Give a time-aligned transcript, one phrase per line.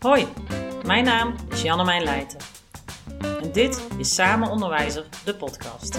[0.00, 0.26] Hoi,
[0.84, 2.38] mijn naam is Janne Leijten.
[3.20, 5.98] En dit is Samen Onderwijzer, de podcast.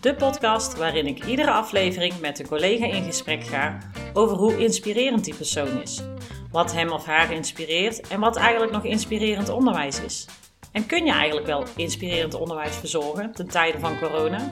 [0.00, 3.78] De podcast waarin ik iedere aflevering met een collega in gesprek ga
[4.12, 6.02] over hoe inspirerend die persoon is.
[6.50, 10.26] Wat hem of haar inspireert en wat eigenlijk nog inspirerend onderwijs is.
[10.72, 14.48] En kun je eigenlijk wel inspirerend onderwijs verzorgen ten tijde van corona?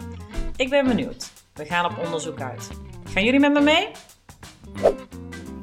[0.56, 1.32] Ik ben benieuwd.
[1.54, 2.70] We gaan op onderzoek uit.
[3.04, 3.88] Gaan jullie met me mee?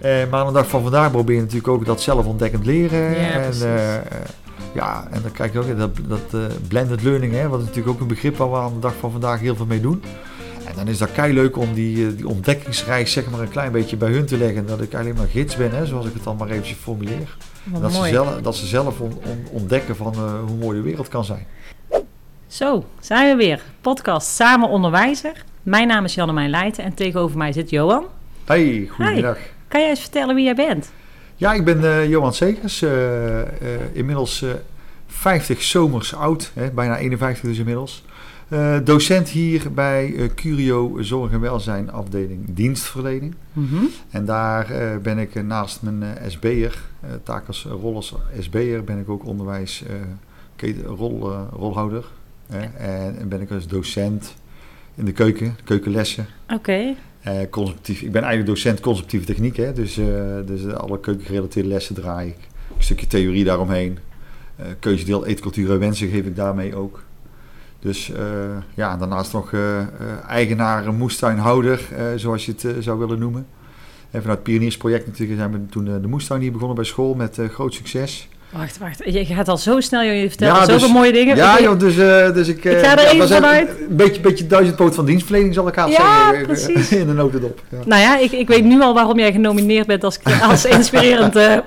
[0.03, 2.99] Uh, maar aan de dag van vandaag probeer je natuurlijk ook dat zelfontdekkend leren.
[2.99, 3.95] Ja, en, uh,
[4.73, 7.95] ja, en dan krijg je ook dat, dat uh, blended learning, hè, wat is natuurlijk
[7.95, 10.03] ook een begrip waar we aan de dag van vandaag heel veel mee doen.
[10.65, 13.97] En dan is dat kei leuk om die, die ontdekkingsreis zeg maar een klein beetje
[13.97, 14.65] bij hun te leggen.
[14.65, 17.37] Dat ik alleen maar gids ben, hè, zoals ik het dan maar eventjes formuleer.
[17.63, 20.15] Dat ze, zelf, dat ze zelf on, on, ontdekken van
[20.47, 21.45] hoe mooi de wereld kan zijn.
[22.47, 23.61] Zo, zijn we weer.
[23.81, 25.43] Podcast Samen Onderwijzer.
[25.63, 28.05] Mijn naam is Janne Leijten en tegenover mij zit Johan.
[28.45, 29.37] Hey, goedemiddag.
[29.37, 29.52] Hi.
[29.73, 30.91] Kan jij eens vertellen wie jij bent?
[31.35, 32.81] Ja, ik ben uh, Johan Segers.
[32.81, 33.45] Uh, uh,
[33.93, 34.45] inmiddels
[35.07, 38.03] 50 zomers oud, hè, bijna 51 dus inmiddels.
[38.83, 43.35] docent hier bij Curio Zorg en Welzijn afdeling dienstverlening.
[43.53, 43.89] Mm -hmm.
[44.09, 44.67] En daar
[45.01, 46.77] ben ik naast mijn SB'er,
[47.23, 49.83] taak als rol als SB'er, ben ik ook onderwijs
[50.85, 52.05] rol, rolhouder.
[52.77, 54.35] en ben ik als docent
[54.95, 56.27] in de keuken, keukenlessen.
[56.43, 56.53] Oké.
[56.53, 56.95] Okay.
[57.27, 58.01] Uh, conceptief.
[58.01, 59.73] Ik ben eigenlijk docent conceptieve techniek, hè?
[59.73, 60.07] Dus, uh,
[60.45, 62.37] dus alle keukengerelateerde lessen draai ik.
[62.77, 63.97] Een stukje theorie daaromheen.
[64.59, 67.03] Uh, keuzedeel eetcultuur en wensen geef ik daarmee ook.
[67.79, 68.11] Dus
[68.75, 69.53] ja, daarnaast nog
[70.27, 73.47] eigenaar, moestuinhouder, zoals je het zou willen noemen.
[74.11, 77.39] En vanuit het Pioniersproject natuurlijk zijn we toen de moestuin hier begonnen bij school met
[77.49, 78.29] groot succes.
[78.53, 79.01] Wacht, wacht.
[79.05, 81.35] Je gaat al zo snel, je vertelt ja, zoveel dus, mooie dingen.
[81.35, 82.63] Ja, joh, dus, uh, dus ik...
[82.63, 83.69] ik ga er uh, even vanuit.
[83.69, 86.45] Een beetje, beetje duizendpoot van dienstverlening zal ik haast ja, zeggen.
[86.45, 86.91] Precies.
[87.01, 87.61] In de notendop.
[87.69, 87.77] Ja.
[87.85, 91.57] Nou ja, ik, ik weet nu al waarom jij genomineerd bent als, als inspirerend, uh,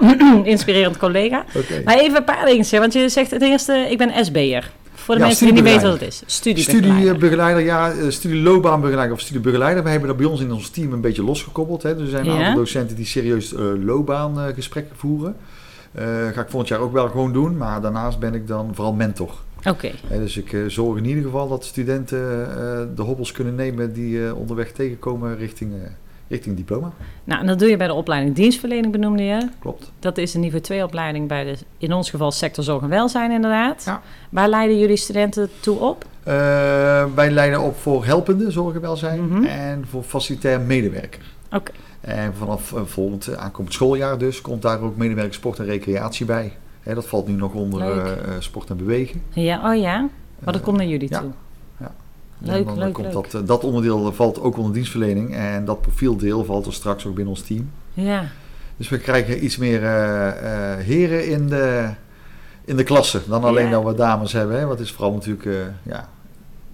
[0.45, 1.45] inspirerend collega.
[1.55, 1.83] Okay.
[1.85, 4.71] Maar even een paar dingen, want je zegt het eerste, ik ben SB'er.
[4.95, 6.23] Voor de ja, mensen die niet weten wat het is.
[6.27, 7.03] Studiebegeleider.
[7.03, 8.11] Studiebegeleider, ja.
[8.11, 9.83] Studieloopbaanbegeleider of studiebegeleider.
[9.83, 11.83] We hebben dat bij ons in ons team een beetje losgekoppeld.
[11.83, 11.95] Hè.
[11.97, 13.55] Dus er zijn een aantal docenten die serieus
[13.85, 15.37] loopbaangesprekken voeren.
[15.99, 18.93] Uh, ga ik volgend jaar ook wel gewoon doen, maar daarnaast ben ik dan vooral
[18.93, 19.35] mentor.
[19.59, 19.69] Oké.
[19.69, 20.19] Okay.
[20.19, 22.19] dus ik uh, zorg in ieder geval dat studenten
[22.97, 25.73] de hobbels kunnen nemen die onderweg tegenkomen richting,
[26.29, 26.93] richting diploma.
[27.25, 29.49] Nou, en dat doe je bij de opleiding dienstverlening benoemde je.
[29.59, 29.93] Klopt.
[29.99, 33.31] Dat is een niveau 2 opleiding bij de, in ons geval sector zorg en welzijn
[33.31, 33.83] inderdaad.
[33.85, 34.03] Ja.
[34.31, 36.05] Waar leiden jullie studenten toe op?
[37.15, 39.45] wij leiden op voor helpende zorg en welzijn mm -hmm.
[39.45, 41.21] en voor facilitair medewerker.
[41.47, 41.57] Oké.
[41.57, 41.75] Okay.
[42.07, 46.53] En vanaf uh, volgend aankomend schooljaar dus komt daar ook medewerker sport en recreatie bij.
[46.83, 49.23] Hè, dat valt nu nog onder uh, sport en bewegen.
[49.33, 50.09] Ja, oh ja.
[50.39, 51.21] Maar dat komt naar jullie ja.
[51.21, 51.31] toe.
[51.81, 51.95] Ja.
[52.39, 53.31] Leuk, dan, leuk, komt leuk.
[53.31, 57.35] Dat, dat onderdeel valt ook onder dienstverlening en dat profieldeel valt er straks ook binnen
[57.35, 57.71] ons team.
[57.95, 58.25] Ja.
[58.77, 59.89] Dus we krijgen iets meer uh,
[60.85, 61.91] heren in de,
[62.65, 63.71] in de klasse dan alleen Ja.
[63.71, 64.59] dan we dames hebben.
[64.59, 64.67] Hè.
[64.67, 66.09] Wat is vooral natuurlijk, ja,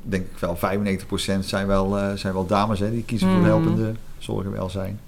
[0.02, 3.46] denk ik wel 95% zijn wel, zijn wel dames hè, die kiezen voor Mhm.
[3.46, 5.00] helpende zorg en welzijn.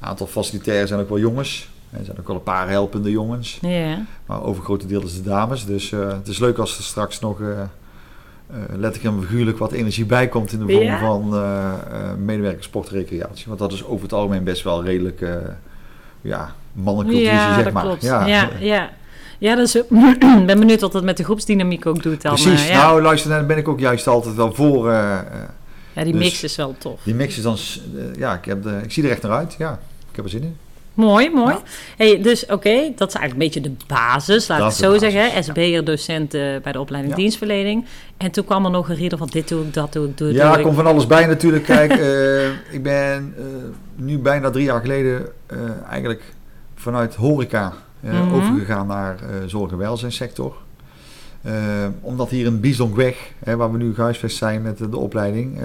[0.00, 1.68] Een aantal facilitairen zijn ook wel jongens.
[1.90, 3.58] Er zijn ook wel een paar helpende jongens.
[3.62, 4.04] Ja.
[4.26, 5.64] Maar overgrote deel is de dames.
[5.66, 9.72] Dus uh, het is leuk als er straks nog uh, uh, letterlijk en figuurlijk wat
[9.72, 10.98] energie bij komt in de vorm Ja.
[10.98, 11.28] van
[12.24, 13.44] medewerkers sport en recreatie.
[13.46, 15.20] Want dat is over het algemeen best wel redelijk
[16.20, 17.82] ja, mannelijke Ja, zeg maar.
[17.82, 18.02] klopt.
[18.02, 18.26] Ja,
[18.58, 18.90] ja.
[19.38, 19.54] ja.
[19.56, 19.88] dus ik
[20.46, 22.34] ben benieuwd wat dat met de groepsdynamiek ook doet dan.
[22.34, 22.62] Precies.
[22.62, 22.82] eh, ja.
[22.82, 24.90] Nou, luister, daar ben ik ook juist altijd wel voor.
[24.90, 25.24] eh, eh,
[25.92, 27.00] ja, die dus- mix is wel tof.
[27.02, 27.56] die mix is dan,
[27.96, 29.54] eh, ja, ik, heb de, ik zie er echt naar uit.
[29.58, 29.78] Ja,
[30.22, 30.56] heb er zin in.
[30.94, 31.52] Mooi, mooi.
[31.54, 31.60] Ja.
[31.96, 35.44] Hey, dus oké, dat is eigenlijk een beetje de basis, laat ik het zo zeggen.
[35.44, 37.20] SB'er, docent eh, bij de opleiding Ja.
[37.20, 37.84] dienstverlening.
[38.16, 40.32] En toen kwam er nog een rieder van dit doe ik, dat doe ik, doe,
[40.32, 40.64] Ja, er ik.
[40.64, 41.64] komt van alles bij natuurlijk.
[41.64, 43.44] Kijk, eh, ik ben eh,
[43.94, 45.26] nu bijna drie jaar geleden
[45.88, 46.22] eigenlijk
[46.74, 48.34] vanuit horeca Mhm.
[48.34, 50.56] overgegaan naar zorg- en welzijnssector.
[52.00, 55.58] Omdat hier in Biesdonkweg, hè, waar we nu gehuisvest zijn met de, opleiding,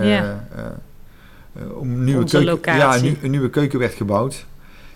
[1.78, 2.82] om een nieuwe, Onze keuken, locatie.
[2.82, 4.46] ja, een, nieuw- een nieuwe keuken werd gebouwd.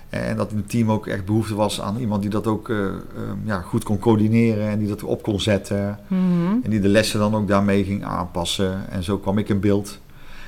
[0.10, 2.94] En dat het team ook echt behoefte was aan iemand die dat ook eh, eh,
[3.44, 6.00] ja, goed kon coördineren en die dat op kon zetten.
[6.08, 6.24] Mhm.
[6.64, 8.90] En die de lessen dan ook daarmee ging aanpassen.
[8.90, 10.00] En zo kwam ik in beeld.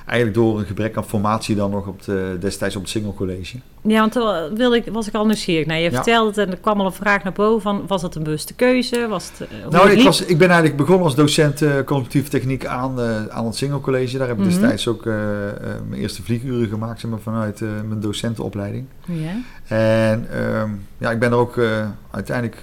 [0.05, 3.57] Eigenlijk door een gebrek aan formatie dan nog op de, destijds op het Single College.
[3.81, 5.65] Ja, want toen wilde ik, was ik al nieuwsgierig.
[5.65, 5.95] Nou, je Ja.
[5.95, 8.53] vertelde het en er kwam al een vraag naar boven van, was dat een bewuste
[8.53, 9.07] keuze?
[9.07, 12.29] Was het, eh, Nou, het ik, was, ik ben eigenlijk begonnen als docent eh cognitieve
[12.29, 14.17] techniek aan, eh, aan het Single College.
[14.17, 14.51] Daar heb ik Mhm.
[14.51, 15.55] destijds ook eh, eh,
[15.89, 18.85] mijn eerste vlieguren gemaakt zeg maar, vanuit eh, mijn docentenopleiding.
[19.05, 19.31] Ja.
[19.67, 22.57] En ehm, ja, ik ben er ook eh, uiteindelijk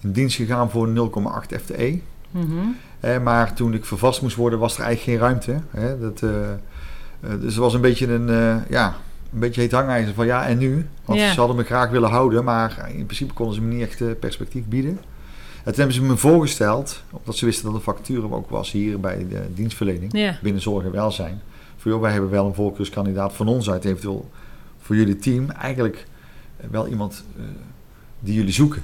[0.00, 2.00] in dienst gegaan voor 0,8 FTE.
[2.30, 2.44] Mhm.
[3.00, 5.56] Hè, maar toen ik vervast moest worden, was er eigenlijk geen ruimte.
[5.70, 5.98] Hè?
[5.98, 6.36] Dat, eh, eh,
[7.28, 8.96] dus het was een beetje een, eh, ja,
[9.32, 10.86] een beetje heet hangijzer van ja en nu?
[11.04, 11.32] Want Ja.
[11.32, 14.08] ze hadden me graag willen houden, maar in principe konden ze me niet echt eh,
[14.20, 14.90] perspectief bieden.
[15.56, 19.00] En toen hebben ze me voorgesteld, omdat ze wisten dat de vacature ook was hier
[19.00, 20.38] bij de dienstverlening Ja.
[20.42, 21.40] binnen zorg en welzijn.
[21.76, 24.30] Voor joh, wij hebben wel een voorkeurskandidaat van ons uit, eventueel
[24.80, 25.50] voor jullie team.
[25.50, 26.06] Eigenlijk
[26.56, 27.42] eh, wel iemand eh,
[28.20, 28.82] die jullie zoeken.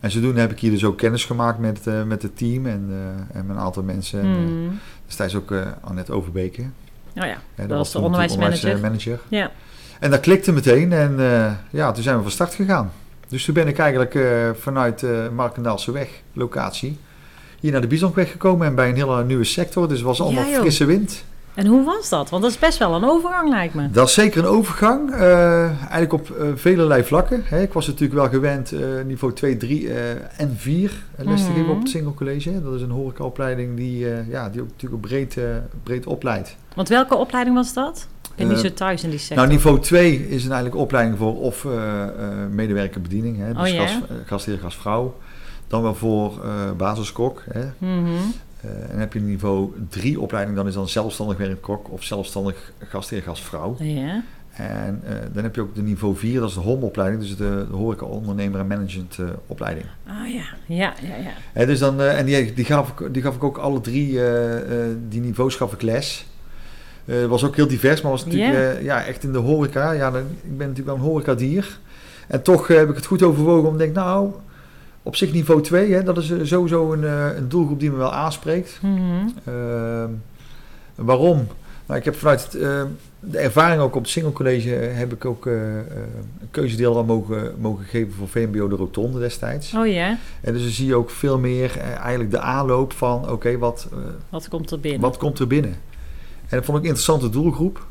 [0.00, 2.86] En zodoende heb ik hier dus ook kennis gemaakt met, eh, met het team en,
[2.90, 4.20] eh, en met een aantal mensen.
[4.20, 4.78] En, eh, Hmm.
[5.06, 6.62] destijds ook eh Annette Overbeke.
[7.16, 9.20] Oh ja, dat was de onderwijsmanager.
[9.28, 9.50] Ja.
[10.00, 12.92] En dat klikte meteen en eh, ja, toen zijn we van start gegaan.
[13.28, 16.98] Dus toen ben ik eigenlijk eh, vanuit uh, Markendaalse weg, locatie,
[17.60, 19.88] hier naar de Bizontweg gekomen en bij een hele nieuwe sector.
[19.88, 21.24] Dus het was allemaal Ja, frisse wind.
[21.54, 22.30] En hoe was dat?
[22.30, 23.90] Want dat is best wel een overgang, lijkt me.
[23.90, 27.42] Dat is zeker een overgang, eh, eigenlijk op eh velelei vlakken.
[27.44, 27.62] Hè.
[27.62, 31.48] Ik was natuurlijk wel gewend eh, niveau 2, 3 eh, en 4 eh, les te
[31.50, 31.58] Mhm.
[31.58, 32.62] geven op het Single College.
[32.62, 35.36] Dat is een horecaopleiding die, ja, die ook natuurlijk breed,
[35.82, 36.56] breed opleidt.
[36.74, 38.06] Want welke opleiding was dat?
[38.22, 39.36] Ik ben niet zo thuis in die sector.
[39.36, 41.66] Nou, niveau 2 is een eigenlijk opleiding voor of
[42.50, 43.86] medewerker bediening, hè, dus Oh,
[44.26, 45.14] gastheer, gastvrouw.
[45.66, 46.32] Dan wel voor
[46.76, 47.42] basiskok.
[47.50, 47.64] Hè.
[47.78, 48.10] Mhm.
[48.62, 53.22] En dan heb je niveau 3 opleiding, dan is dan zelfstandig werkkok of zelfstandig gastheer,
[53.22, 53.76] gastvrouw.
[53.78, 54.22] Ja.
[54.52, 57.66] En eh, dan heb je ook de niveau 4, dat is de HOM-opleiding, dus de,
[57.70, 59.86] de horeca ondernemer en management eh, opleiding.
[60.06, 61.30] Ah ja, ja, ja, ja.
[61.52, 64.18] Hè, dus dan, eh, en die, die, gaf ik, die gaf ik ook alle drie,
[64.20, 66.26] eh, eh, die niveaus gaf ik les.
[67.04, 68.70] Eh, Het was ook heel divers, maar was natuurlijk Ja.
[68.70, 69.92] eh, ja, echt in de horeca.
[69.92, 71.78] Ja, dan, ik ben natuurlijk wel een horecadier.
[72.28, 74.30] En toch eh, heb ik het goed overwogen om te denken, nou,
[75.02, 77.96] op zich niveau 2, hè, dat is eh, sowieso een, eh, een doelgroep die me
[77.96, 78.78] wel aanspreekt.
[78.82, 79.28] Mhm.
[79.44, 80.10] Ehm,
[80.94, 81.46] waarom?
[81.86, 82.82] Nou, ik heb vanuit het, eh,
[83.20, 85.84] de ervaring ook op het Single College eh, heb ik ook een
[86.50, 89.74] keuzedeel al mogen, mogen geven voor VMBO de Rotonde destijds.
[89.74, 93.58] Oh ja, En dus dan zie je ook veel meer eigenlijk de aanloop van oké,
[93.58, 93.88] wat,
[94.28, 95.00] wat komt er binnen?
[95.00, 95.76] wat komt er binnen?
[96.48, 97.86] En dat vond ik een interessante doelgroep.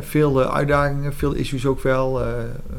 [0.00, 2.22] Veel eh, uitdagingen, veel issues ook wel.
[2.22, 2.28] eh,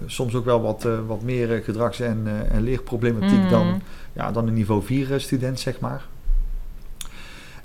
[0.06, 3.50] soms ook wel wat, eh, wat meer gedrags- en, en leerproblematiek Mhm.
[3.50, 3.82] dan,
[4.14, 6.06] ja, dan een niveau 4 eh, student, zeg maar.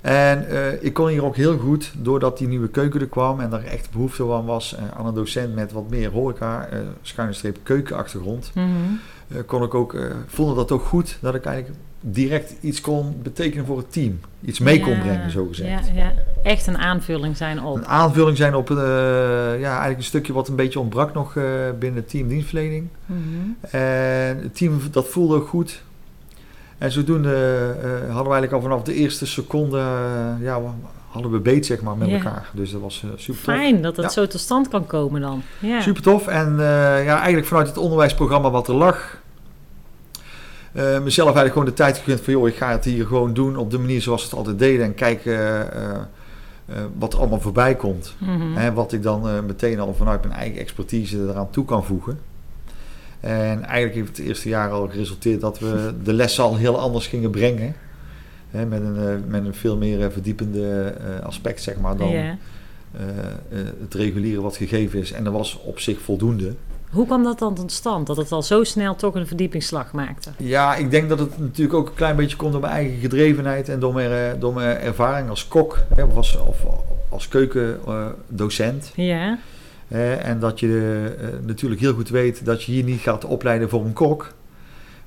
[0.01, 0.45] En
[0.85, 3.91] ik kon hier ook heel goed, doordat die nieuwe keuken er kwam en er echt
[3.91, 9.37] behoefte aan was aan een docent met wat meer horeca, eh schuine streep keukenachtergrond, eh,
[9.45, 9.95] kon ik ook,
[10.27, 14.19] voelde dat ook goed, dat ik eigenlijk direct iets kon betekenen voor het team.
[14.41, 15.87] Iets mee kon brengen, zo gezegd.
[15.87, 16.11] Ja, ja.
[16.43, 17.75] Echt een aanvulling zijn op.
[17.75, 18.77] Een aanvulling zijn op eh,
[19.59, 21.43] ja, eigenlijk een stukje wat een beetje ontbrak nog eh,
[21.79, 22.87] binnen het team dienstverlening.
[23.05, 23.19] Mhm.
[23.75, 25.81] En het team dat voelde ook goed.
[26.77, 27.35] En zodoende
[27.81, 29.77] eh, hadden we eigenlijk al vanaf de eerste seconde,
[30.41, 30.61] ja,
[31.07, 32.49] hadden we beet zeg maar met elkaar.
[32.53, 33.55] Dus dat was super tof.
[33.55, 34.09] Fijn dat Ja.
[34.09, 35.41] zo tot stand kan komen dan.
[35.59, 35.81] Ja.
[35.81, 36.27] Super tof.
[36.27, 36.55] En
[37.03, 39.17] ja, eigenlijk vanuit het onderwijsprogramma wat er lag,
[40.73, 43.57] eh, mezelf eigenlijk gewoon de tijd gegund van, joh, ik ga het hier gewoon doen
[43.57, 44.85] op de manier zoals we het altijd deden.
[44.85, 45.95] En kijken eh,
[46.65, 48.15] eh, wat er allemaal voorbij komt.
[48.17, 48.57] Mhm.
[48.57, 52.19] En wat ik dan meteen al vanuit mijn eigen expertise eraan toe kan voegen.
[53.19, 57.07] En eigenlijk heeft het eerste jaar al geresulteerd dat we de lessen al heel anders
[57.07, 57.75] gingen brengen.
[58.49, 62.37] Hè, met, een, met een veel meer verdiepende aspect, zeg maar, dan
[63.79, 65.11] het reguliere wat gegeven is.
[65.11, 66.53] En dat was op zich voldoende.
[66.93, 68.07] Hoe kwam dat dan tot stand?
[68.07, 70.29] Dat het al zo snel toch een verdiepingsslag maakte?
[70.37, 73.69] Ja, ik denk dat het natuurlijk ook een klein beetje komt door mijn eigen gedrevenheid
[73.69, 76.57] en door mijn, eh, door mijn ervaring als kok hè, of als, of
[77.09, 78.91] als keukendocent.
[78.95, 79.37] Ja.
[79.87, 83.69] Hè, en dat je eh, natuurlijk heel goed weet dat je hier niet gaat opleiden
[83.69, 84.33] voor een kok.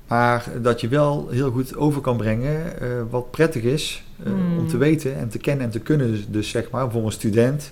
[0.07, 4.57] Maar dat je wel heel goed over kan brengen eh, wat prettig is eh, Hmm.
[4.57, 6.11] om te weten en te kennen en te kunnen.
[6.11, 7.71] Dus, dus zeg maar voor een student.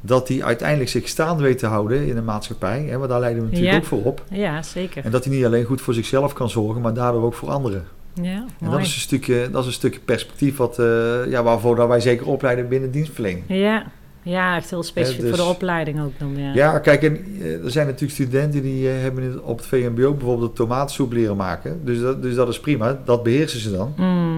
[0.00, 2.84] Dat hij uiteindelijk zich staande weet te houden in de maatschappij.
[2.88, 3.78] Hè, want daar leiden we natuurlijk Ja.
[3.80, 4.24] ook voor op.
[4.30, 5.04] Ja, zeker.
[5.04, 7.84] En dat hij niet alleen goed voor zichzelf kan zorgen, maar daardoor ook voor anderen.
[8.22, 8.70] Ja, En mooi.
[8.76, 10.86] dat is, een stukje, dat is een stukje perspectief wat, eh,
[11.30, 13.44] ja, waarvoor dat wij zeker opleiden binnen dienstverlening.
[13.48, 13.86] Ja.
[14.22, 16.36] ja, echt heel specifiek dus- voor de opleiding ook dan.
[16.36, 16.52] Ja.
[16.54, 20.56] Ja, kijk, en, eh, er zijn natuurlijk studenten die eh, hebben op het VMBO bijvoorbeeld
[20.56, 21.80] tomatensoep leren maken.
[21.84, 23.92] Dus dat, dus dat is prima, dat beheersen ze dan.
[23.96, 24.37] Mm.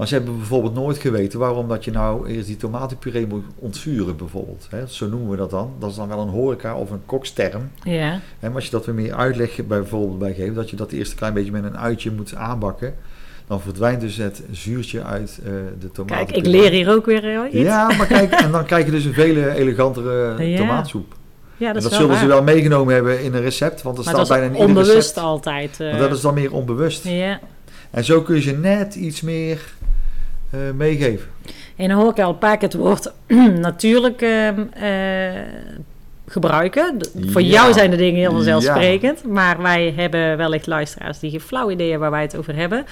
[0.00, 4.16] Maar ze hebben bijvoorbeeld nooit geweten waarom dat je nou eerst die tomatenpuree moet ontvuren
[4.16, 4.66] bijvoorbeeld.
[4.70, 4.86] Hè?
[4.86, 5.72] Zo noemen we dat dan.
[5.78, 7.70] Dat is dan wel een horeca of een koksterm.
[7.82, 8.20] Ja.
[8.40, 11.10] Maar als je dat weer meer uitleg bij bijvoorbeeld bij geeft, dat je dat eerst
[11.10, 12.94] een klein beetje met een uitje moet aanbakken.
[13.46, 16.26] Dan verdwijnt dus het zuurtje uit eh, de tomaten.
[16.26, 17.62] Kijk, ik leer hier ook weer eh, iets.
[17.62, 20.56] Ja, maar kijk, en dan krijg je dus een veel elegantere Ja.
[20.56, 21.14] tomaatsoep.
[21.56, 23.98] Ja, En dat dat is wel zullen ze wel meegenomen hebben in een recept, want
[23.98, 25.18] er Maar staat dat bijna ieder onbewust recept.
[25.18, 25.80] altijd.
[25.80, 27.04] eh, Maar dat is dan meer onbewust.
[27.04, 27.40] Ja.
[27.90, 29.60] En zo kun je ze net iets meer
[30.50, 31.28] eh, meegeven.
[31.76, 33.12] En dan hoor ik al een paar keer het woord
[33.68, 35.42] natuurlijk ehm, eh,
[36.26, 36.96] gebruiken.
[37.26, 37.48] Voor Ja.
[37.48, 38.34] jou zijn de dingen heel Ja.
[38.36, 39.24] vanzelfsprekend.
[39.24, 42.84] Maar wij hebben wellicht luisteraars die geen flauw idee hebben waar wij het over hebben.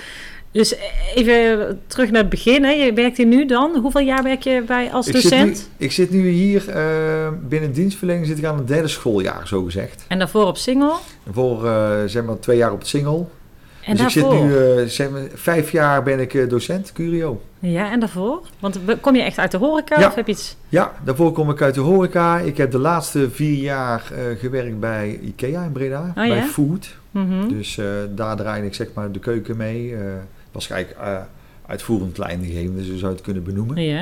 [0.51, 0.75] Dus
[1.15, 2.65] even terug naar het begin.
[2.65, 2.71] Hè.
[2.71, 3.77] Je werkt hier nu dan.
[3.77, 5.57] Hoeveel jaar werk je bij als Ik docent?
[5.59, 9.49] zit, nu, ik zit nu hier eh, binnen dienstverlening zit ik aan het derde schooljaar,
[9.49, 10.05] zo gezegd.
[10.09, 10.95] En daarvoor op single?
[11.33, 11.61] Voor
[12.07, 13.25] zeg maar twee jaar op single.
[13.85, 14.35] En dus daarvoor?
[14.35, 17.43] ik zit nu eh, zeg maar, vijf jaar ben ik eh, docent, Curio.
[17.59, 18.41] Ja, en daarvoor?
[18.59, 20.07] Want kom je echt uit de horeca Ja.
[20.07, 20.57] of heb je iets...
[20.69, 22.39] Ja, daarvoor kom ik uit de horeca.
[22.39, 26.43] Ik heb de laatste vier jaar eh, gewerkt bij IKEA in Breda, bij Oh ja?
[26.43, 26.97] Food.
[27.11, 27.49] Mhm.
[27.49, 27.81] Dus
[28.15, 29.95] daar draaide ik zeg maar de keuken mee.
[30.53, 31.21] was eigenlijk eh,
[31.67, 33.83] uitvoerend leidinggevende, zo zou je het kunnen benoemen.
[33.83, 34.01] Ja,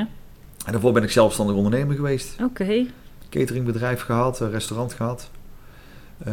[0.66, 2.36] En daarvoor ben ik zelfstandig ondernemer geweest.
[2.42, 2.86] oké.
[3.30, 5.30] Cateringbedrijf gehad, restaurant gehad.
[6.24, 6.32] Eh,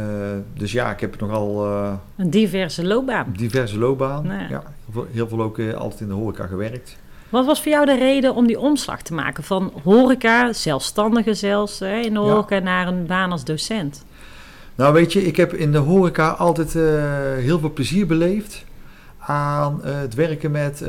[0.54, 3.34] dus ja, ik heb nogal eh Een diverse loopbaan.
[3.38, 4.28] diverse loopbaan.
[4.28, 4.48] Nou ja.
[4.50, 4.64] Ja,
[5.12, 6.98] heel veel- ook eh, altijd in de horeca gewerkt.
[7.30, 11.80] Wat was voor jou de reden om die omslag te maken van horeca, zelfstandige zelfs,
[11.80, 12.26] hè, in de Ja.
[12.26, 14.06] horeca, naar een baan als docent?
[14.76, 16.74] Nou weet je, ik heb in de horeca altijd
[17.38, 18.64] heel veel plezier beleefd
[19.18, 20.84] aan het werken met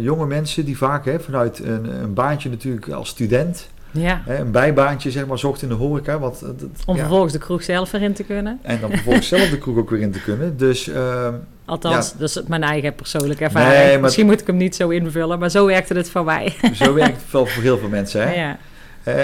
[0.00, 4.50] jonge mensen die vaak hè, vanuit een, een baantje natuurlijk als student, Ja, hè, een
[4.50, 6.18] bijbaantje zeg maar, zocht in de horeca.
[6.18, 8.58] Wat, eh, dat- om ja, vervolgens de kroeg zelf erin te kunnen.
[8.62, 10.56] En dan vervolgens zelf de kroeg ook weer in te kunnen.
[10.56, 11.34] Dus ehm,
[11.64, 12.18] Althans, Ja.
[12.18, 13.72] dat is mijn eigen persoonlijke ervaring.
[13.84, 16.54] Nee, Misschien moet ik hem niet zo invullen, maar zo werkte het voor mij.
[16.82, 18.22] zo werkt het wel voor heel veel mensen.
[18.28, 18.34] Hè?
[18.34, 18.56] Ja.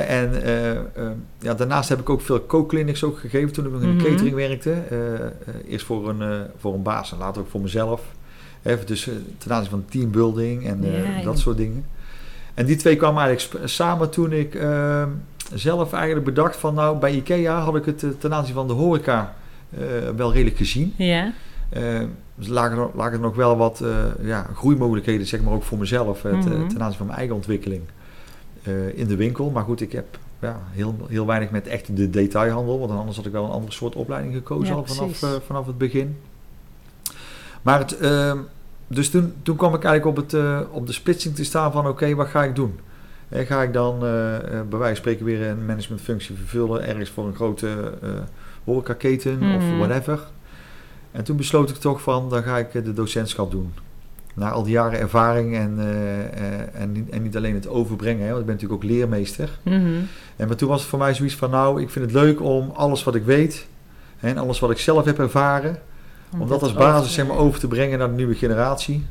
[0.08, 0.76] En eh, eh,
[1.38, 4.12] ja, daarnaast heb ik ook veel co-clinics ook gegeven toen ik nog in de Mhm.
[4.12, 4.72] catering werkte.
[4.90, 8.02] Eh, eerst voor een, voor een baas en later ook voor mezelf.
[8.62, 9.08] Even dus
[9.38, 11.22] ten aanzien van teambuilding en ja.
[11.24, 11.84] dat soort dingen.
[12.60, 15.02] En die twee kwamen eigenlijk samen toen ik eh,
[15.54, 18.72] zelf eigenlijk bedacht van nou bij IKEA had ik het eh, ten aanzien van de
[18.72, 19.34] horeca
[19.70, 19.80] eh,
[20.16, 20.94] wel redelijk gezien.
[20.96, 21.32] ja.
[21.70, 21.82] Eh,
[22.34, 23.88] dus lagen er, lagen er nog wel wat eh,
[24.26, 26.40] ja, groeimogelijkheden, zeg maar ook voor mezelf, Mhm.
[26.68, 27.82] ten aanzien van mijn eigen ontwikkeling
[28.94, 29.50] in de winkel.
[29.50, 33.26] Maar goed, ik heb ja, heel, heel weinig met echt de detailhandel, want anders had
[33.26, 36.16] ik wel een andere soort opleiding gekozen Ja, al vanaf, vanaf het begin.
[37.62, 38.38] Maar het, ehm,
[38.92, 41.86] dus toen, toen kwam ik eigenlijk op, het, eh, op de splitsing te staan van
[41.88, 42.78] oké, wat ga ik doen?
[43.28, 47.26] Eh, ga ik dan eh, bij wijze van spreken weer een managementfunctie vervullen ergens voor
[47.26, 47.68] een grote
[48.64, 49.54] horecaketen Mhm.
[49.56, 50.20] of whatever?
[51.12, 53.72] En toen besloot ik toch van, dan ga ik de docentschap doen.
[54.34, 55.78] Na al die jaren ervaring en,
[56.74, 59.58] en, niet, en niet alleen het overbrengen, hè, want ik ben natuurlijk ook leermeester.
[59.62, 59.76] Mhm.
[60.36, 62.70] En maar toen was het voor mij zoiets van, nou, ik vind het leuk om
[62.74, 63.66] alles wat ik weet
[64.18, 65.78] hè, en alles wat ik zelf heb ervaren,
[66.38, 69.06] om dat als basis zeg maar, over te brengen naar de nieuwe generatie.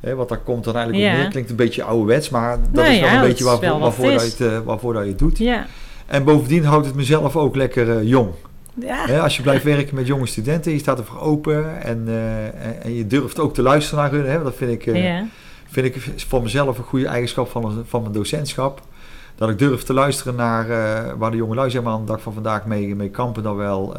[0.00, 1.28] Hè, wat daar komt dan eigenlijk op neer.
[1.28, 4.44] Klinkt een beetje ouderwets, maar dat is wel ja, een beetje waarvoor, wel dat je
[4.44, 5.38] het, waarvoor dat je het doet.
[5.38, 5.66] Ja.
[6.06, 8.30] En bovendien houdt het mezelf ook lekker eh, jong.
[8.74, 9.06] Ja.
[9.06, 12.82] Hè, als je blijft werken met jonge studenten, je staat ervoor open en, eh, en,
[12.82, 14.26] en je durft ook te luisteren naar hun.
[14.26, 15.26] Hè, dat vind ik, eh, ja.
[15.66, 18.80] vind ik voor mezelf een goede eigenschap van, van mijn docentschap.
[19.34, 20.66] Dat ik durf te luisteren naar
[21.18, 23.42] waar de jongelui zeg maar, aan de dag van vandaag mee, mee kampen.
[23.42, 23.96] Dan wel,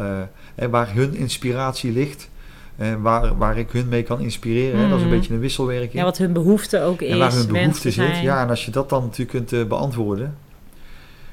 [0.55, 2.29] en waar hun inspiratie ligt.
[2.77, 4.89] En waar, waar ik hun mee kan inspireren.
[4.89, 5.17] Dat is een Mhm.
[5.17, 5.93] beetje een wisselwerking.
[5.93, 7.09] ja, wat hun behoefte ook is.
[7.11, 7.93] en waar hun behoefte zit.
[7.93, 8.23] zijn.
[8.23, 10.37] Ja, en als je dat dan natuurlijk kunt eh, beantwoorden.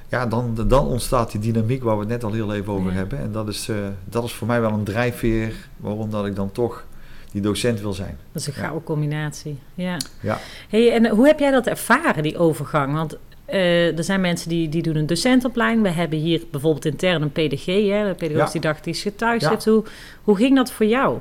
[0.08, 2.96] Ja, dan, dan ontstaat die dynamiek waar we het net al heel even over Ja.
[2.96, 3.18] hebben.
[3.18, 6.52] En dat is, eh, dat is voor mij wel een drijfveer waarom dat ik dan
[6.52, 6.84] toch
[7.32, 8.16] die docent wil zijn.
[8.32, 8.60] Dat is een Ja.
[8.62, 9.58] gouden combinatie.
[9.74, 9.96] Ja.
[10.20, 10.38] Ja.
[10.68, 12.94] Hey, en hoe heb jij dat ervaren, die overgang?
[12.94, 15.82] Want eh, er zijn mensen die, die doen een docentopleiding.
[15.82, 18.60] We hebben hier bijvoorbeeld intern een PDG, hè, de pedagogisch Ja.
[18.60, 19.64] didactisch getuigschrift.
[19.64, 19.84] Hoe,
[20.22, 21.18] hoe ging dat voor jou?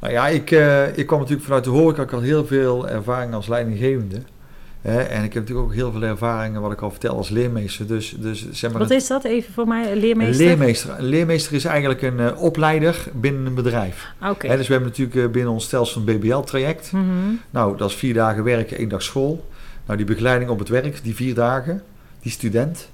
[0.00, 2.02] Nou ja, ik, eh, ik kwam natuurlijk vanuit de horeca.
[2.02, 4.22] Ik had heel veel ervaring als leidinggevende.
[4.80, 7.86] Hè, en ik heb natuurlijk ook heel veel ervaringen, wat ik al vertel, als leermeester.
[7.86, 10.46] Dus, dus zeg maar, Wat een- is dat even voor mij, een een leermeester?
[10.46, 10.90] leermeester.
[10.98, 14.06] Een leermeester is eigenlijk een eh, opleider binnen een bedrijf.
[14.28, 14.46] Oké.
[14.46, 16.92] Hè, dus we hebben natuurlijk eh, binnen ons stelsel een BBL-traject.
[16.92, 17.04] Mhm.
[17.50, 19.48] Nou, dat is vier dagen werken, één dag school.
[19.86, 21.82] Nou, die begeleiding op het werk, die vier dagen,
[22.22, 22.88] die student,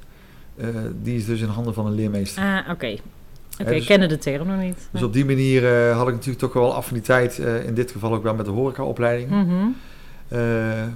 [1.02, 2.42] die is dus in handen van een leermeester.
[2.42, 2.96] Ah, oké.
[3.60, 4.88] Oké, dus- ik kende de term nog niet.
[4.90, 8.14] Dus op die manier eh, had ik natuurlijk toch wel affiniteit, eh, in dit geval
[8.14, 9.30] ook wel met de horecaopleiding.
[9.30, 9.66] Mhm.
[10.28, 10.38] Eh,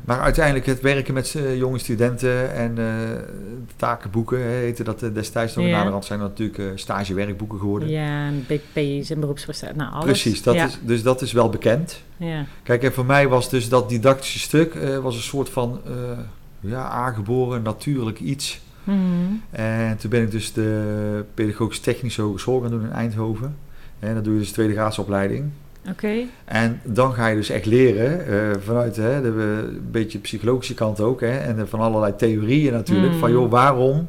[0.04, 2.78] maar uiteindelijk het werken met jonge studenten en
[3.76, 5.64] takenboeken, heette dat destijds nog.
[5.64, 5.70] Ja.
[5.70, 7.88] Naderhand zijn dat natuurlijk stagewerkboeken geworden.
[7.88, 10.04] Ja, en BP's en beroepsprestatie, nou alles.
[10.04, 10.66] Precies, dat ja.
[10.66, 12.02] is, dus dat is wel bekend.
[12.16, 12.44] Ja.
[12.62, 15.80] Kijk, en voor mij was dus dat didactische stuk was een soort van
[16.60, 18.60] ja, aangeboren, natuurlijk iets.
[18.94, 19.32] Mhm.
[19.50, 23.56] En toen ben ik dus de pedagogisch technische hogeschool gaan doen in Eindhoven.
[23.98, 25.44] En dan doe je dus tweede graadsopleiding.
[25.88, 26.12] Oké.
[26.44, 31.00] En dan ga je dus echt leren, eh, vanuit hè, de een beetje psychologische kant
[31.00, 33.18] ook, hè, en van allerlei theorieën natuurlijk, Mm.
[33.18, 34.08] van joh, waarom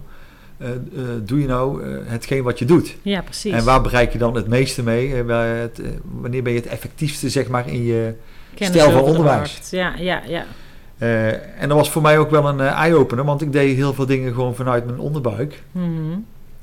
[0.58, 0.78] eh, eh,
[1.24, 2.96] doe je nou hetgeen wat je doet?
[3.02, 3.54] Ja, precies.
[3.54, 5.14] En waar bereik je dan het meeste mee?
[5.14, 8.14] Het, wanneer ben je het effectiefste, zeg maar, in je
[8.54, 9.60] Kennis stijl van onderwijs?
[9.70, 10.46] Ja, ja, ja.
[11.02, 13.94] Eh, en dat was voor mij ook wel een eh, eye-opener, want ik deed heel
[13.94, 15.64] veel dingen gewoon vanuit mijn onderbuik.
[15.72, 15.88] Mhm.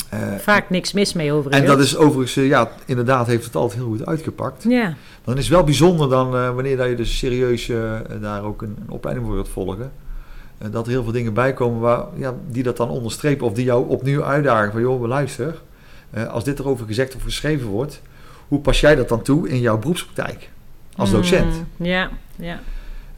[0.09, 1.67] Eh, Vaak niks mis mee en overigens.
[1.67, 4.65] dat is overigens, ja, inderdaad heeft het altijd heel goed uitgepakt.
[4.69, 7.71] Ja, Dan is het wel bijzonder dan wanneer dat je dus serieus
[8.21, 9.93] daar ook een, een opleiding voor wilt volgen.
[10.71, 13.65] dat er heel veel dingen bij komen waar, ja, die dat dan onderstrepen of die
[13.65, 15.61] jou opnieuw uitdagen van joh, luister,
[16.31, 18.03] als dit erover gezegd of geschreven wordt,
[18.49, 20.51] hoe pas jij dat dan toe in jouw beroepspraktijk
[20.97, 21.65] als docent?
[21.77, 22.61] Mm, ja, ja.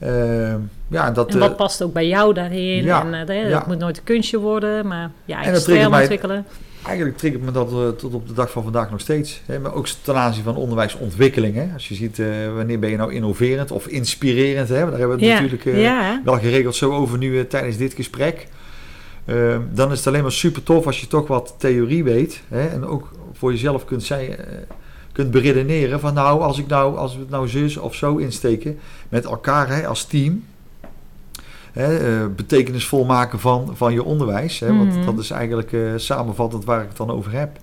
[0.01, 0.53] Eh,
[0.87, 2.83] ja, en dat, En wat eh, past ook bij jou daarin?
[2.83, 3.57] ja, en, uh, ja.
[3.57, 6.45] Het moet nooit een kunstje worden, maar ja, eigen dat stijl ontwikkelen.
[6.85, 9.41] Eigenlijk triggert me dat eh, tot op de dag van vandaag nog steeds.
[9.45, 9.59] Hè?
[9.59, 11.55] Maar ook ten aanzien van onderwijsontwikkeling.
[11.55, 11.67] Hè?
[11.73, 14.69] Als je ziet, eh, wanneer ben je nou innoverend of inspirerend?
[14.69, 14.75] Hè?
[14.75, 17.93] Daar hebben we het Ja, natuurlijk eh, wel geregeld zo over nu eh, tijdens dit
[17.93, 18.47] gesprek.
[19.25, 22.41] Eh, dan is het alleen maar super tof als je toch wat theorie weet.
[22.47, 22.67] Hè?
[22.67, 24.45] En ook voor jezelf kunt, zij, eh,
[25.21, 28.79] kunt beredeneren van nou als, ik nou, als we het nou zus of zo insteken
[29.09, 30.43] met elkaar hè, als team.
[31.71, 34.59] Hè, eh, betekenisvol maken van, van je onderwijs.
[34.59, 34.77] Hè, Mhm.
[34.77, 37.57] Want dat is eigenlijk eh, samenvattend waar ik het dan over heb.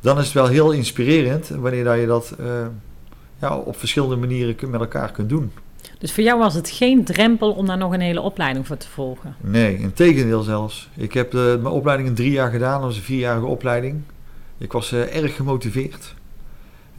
[0.00, 2.46] Dan is het wel heel inspirerend wanneer dat je dat eh,
[3.40, 5.52] ja, op verschillende manieren met elkaar kunt doen.
[5.98, 8.88] Dus voor jou was het geen drempel om daar nog een hele opleiding voor te
[8.88, 9.34] volgen?
[9.40, 10.88] Nee, in tegendeel zelfs.
[10.96, 12.78] Ik heb mijn opleiding in drie jaar gedaan.
[12.78, 14.02] Dat was een vierjarige opleiding.
[14.58, 16.14] Ik was erg gemotiveerd.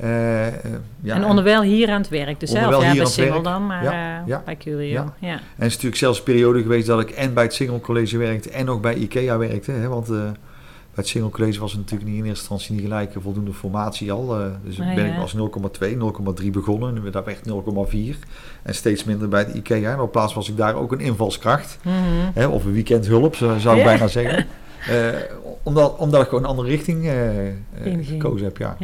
[0.01, 0.53] Eh, eh,
[1.01, 2.39] ja, en onderwijl hier aan het werk.
[2.39, 3.43] Dus zelf, Onderwijl ja, bij Singel werk.
[3.43, 4.87] dan, maar Ja, eh, ja, bij Curio.
[4.91, 5.13] ja.
[5.19, 5.29] Ja.
[5.31, 8.17] En het is natuurlijk zelfs een periode geweest dat ik en bij het Single College
[8.17, 9.71] werkte en ook bij IKEA werkte.
[9.71, 12.81] Hè, want eh, bij het Single College was het natuurlijk niet in eerste instantie niet
[12.83, 14.39] gelijk een voldoende formatie al.
[14.39, 15.95] eh, dus Ah, ben ik als 0,2,
[16.43, 16.93] 0,3 begonnen.
[16.93, 18.19] Nu werd echt 0,4.
[18.61, 19.91] En steeds minder bij het IKEA.
[19.91, 21.77] En op plaats was ik daar ook een invalskracht.
[21.83, 21.93] Mhm.
[22.33, 24.45] Hè, of een weekendhulp, zo zou ik bijna zeggen.
[24.89, 25.07] Eh,
[25.63, 27.53] omdat, omdat ik gewoon een andere richting eh, eh,
[28.01, 28.75] gekozen heb, ja.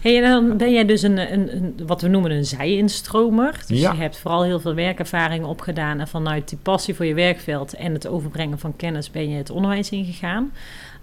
[0.00, 0.10] Ja.
[0.10, 3.64] Hey, en dan ben jij dus een, een, een, wat we noemen een zij-instromer.
[3.66, 3.92] Dus Ja.
[3.92, 6.00] je hebt vooral heel veel werkervaring opgedaan.
[6.00, 9.50] En vanuit die passie voor je werkveld en het overbrengen van kennis ben je het
[9.50, 10.52] onderwijs ingegaan.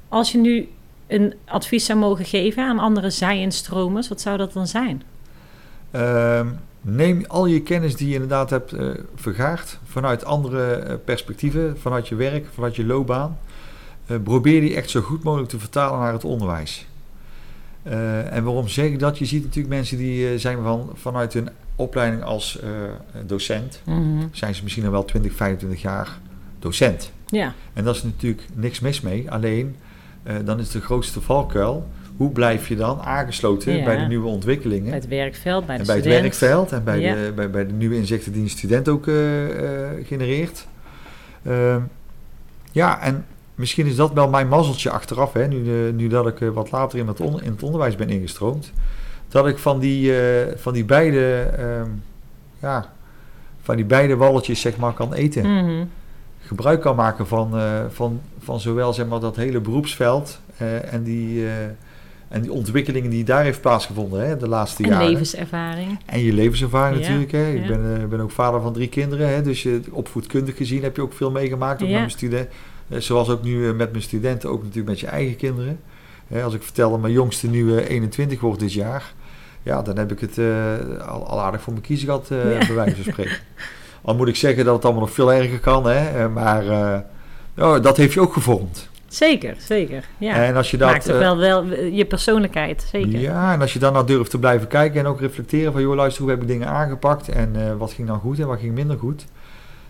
[0.07, 0.69] Als je nu
[1.07, 5.01] een advies zou mogen geven aan andere zij-instromers, wat zou dat dan zijn?
[5.91, 6.47] Ehm,
[6.81, 12.07] neem al je kennis die je inderdaad hebt eh, vergaard vanuit andere eh, perspectieven, vanuit
[12.07, 13.37] je werk, vanuit je loopbaan.
[14.05, 16.85] Eh, probeer die echt zo goed mogelijk te vertalen naar het onderwijs.
[17.83, 19.17] Eh, en waarom zeg ik dat?
[19.17, 22.69] Je ziet natuurlijk mensen die eh, zijn van, vanuit hun opleiding als eh,
[23.25, 23.81] docent,
[24.31, 26.17] zijn ze misschien al wel 20, 25 jaar
[26.59, 27.11] docent.
[27.25, 29.31] Ja, En dat is natuurlijk niks mis mee.
[29.31, 29.75] Alleen,
[30.43, 31.87] dan is de grootste valkuil.
[32.17, 33.83] Hoe blijf je dan aangesloten Ja.
[33.83, 34.89] bij de nieuwe ontwikkelingen?
[34.89, 36.23] bij het werkveld, bij de en bij student.
[36.23, 37.13] het werkveld en bij, Ja.
[37.15, 39.03] de, bij, bij de nieuwe inzichten die een student ook
[40.03, 40.67] genereert.
[41.43, 41.81] Ehm,
[42.71, 43.25] ja, en
[43.59, 46.71] misschien is dat wel mijn mazzeltje achteraf, hè, nu, eh, nu dat ik eh, wat
[46.71, 48.71] later in het, on- in het onderwijs ben ingestroomd.
[49.29, 51.89] Dat ik van die, eh, van die beide, ehm,
[52.59, 52.93] ja,
[53.61, 55.83] van die beide walletjes zeg maar kan eten Mhm.
[56.39, 57.53] gebruik kan maken van,
[57.89, 60.39] van, van zowel zeg maar, dat hele beroepsveld
[60.91, 61.45] en, die,
[62.27, 65.09] en die ontwikkelingen die daar heeft plaatsgevonden hè, de laatste En jaren.
[65.09, 65.99] levenservaring.
[66.05, 67.31] En je levenservaring Ja, natuurlijk.
[67.31, 67.51] Hè.
[67.51, 67.67] Ik ja.
[67.67, 71.13] ben, ben ook vader van drie kinderen, hè, dus je, opvoedkundig gezien heb je ook
[71.13, 71.73] veel meegemaakt.
[71.81, 71.93] Ook Ja.
[71.93, 72.49] met mijn studenten,
[72.97, 75.79] zoals ook nu eh, met mijn studenten, ook natuurlijk met je eigen kinderen.
[76.43, 79.13] Als ik vertel dat mijn jongste nu eh, 21 wordt dit jaar,
[79.63, 82.65] ja, dan heb ik het eh, al, al aardig voor mijn kiezen gehad, eh Ja.
[82.67, 83.37] bij wijze van spreken.
[84.01, 86.99] Al moet ik zeggen dat het allemaal nog veel erger kan, hè, eh, maar eh,
[87.57, 88.89] oh, dat heeft je ook gevormd.
[89.07, 90.03] Zeker, zeker.
[90.17, 90.33] Ja.
[90.33, 93.19] En als je dat, Maakt ook eh, wel, wel je persoonlijkheid, zeker.
[93.19, 95.95] ja, en als je dan nou durft te blijven kijken en ook reflecteren van, joh,
[95.95, 98.73] luister, hoe heb ik dingen aangepakt en eh, wat ging dan goed en wat ging
[98.73, 99.25] minder goed.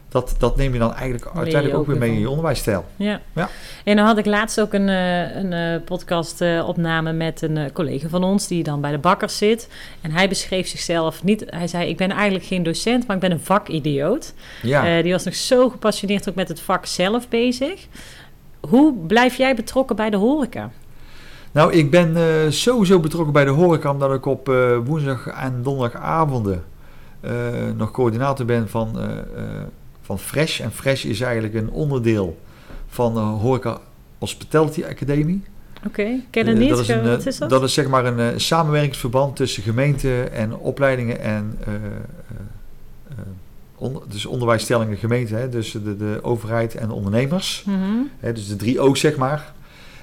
[0.09, 2.85] Dat, dat neem je dan eigenlijk uiteindelijk ook ook weer mee in je onderwijsstijl.
[2.95, 3.21] Ja.
[3.33, 3.49] Ja.
[3.83, 7.71] En dan had ik laatst ook een, eh, een eh, podcast eh, opname met een
[7.71, 9.69] collega van ons die dan bij de bakkers zit.
[10.01, 11.43] En hij beschreef zichzelf niet.
[11.45, 14.33] Hij zei: Ik ben eigenlijk geen docent, maar ik ben een vakidioot.
[14.61, 17.87] Ja, die was nog zo gepassioneerd ook met het vak zelf bezig.
[18.59, 20.71] Hoe blijf jij betrokken bij de horeca?
[21.51, 22.15] nou, ik ben
[22.53, 24.47] sowieso betrokken bij de horeca omdat ik op
[24.85, 26.63] woensdag en donderdagavonden
[27.77, 28.97] nog coördinator ben van,
[30.09, 30.59] van Fresh.
[30.59, 32.39] En Fresh is eigenlijk een onderdeel
[32.87, 33.79] van de Horeca
[34.17, 35.43] Hospitality Academie.
[35.87, 36.69] Oké, ken je Eh, niet?
[36.69, 37.49] dat, is een, Wat eh, is dat?
[37.49, 41.81] dat is zeg maar een eh, samenwerkingsverband tussen gemeenten en opleidingen en eh, eh,
[43.09, 43.15] eh,
[43.75, 47.63] onder- dus onderwijsstellingen gemeenten, hè, dus de, de overheid en de ondernemers.
[47.65, 47.77] Mhm.
[48.19, 49.53] Hè, dus de drie O's zeg maar.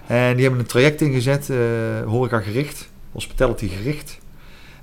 [0.07, 1.57] En die hebben een traject ingezet, eh
[2.07, 4.19] horeca gericht, hospitality gericht.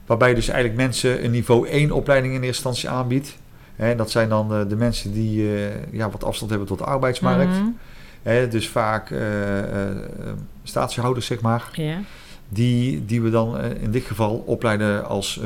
[0.06, 3.36] Waarbij dus eigenlijk mensen een niveau 1 opleiding in eerste instantie aanbiedt.
[3.76, 6.84] Hè, dat zijn dan eh, de mensen die eh, ja, wat afstand hebben tot de
[6.86, 7.52] arbeidsmarkt.
[7.52, 7.66] Mhm.
[8.22, 9.98] Hè, dus vaak eh, eh, eh,
[10.64, 11.70] statiehouders zeg maar.
[12.50, 15.40] Die, die we dan in dit geval opleiden als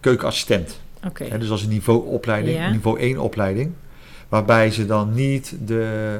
[0.00, 0.80] keukenassistent.
[1.14, 2.66] Hè, dus als een niveau opleiding, Ja.
[2.66, 3.72] een niveau 1 opleiding.
[4.28, 6.18] Waarbij ze dan niet de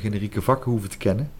[0.00, 1.30] generieke vakken hoeven te kennen.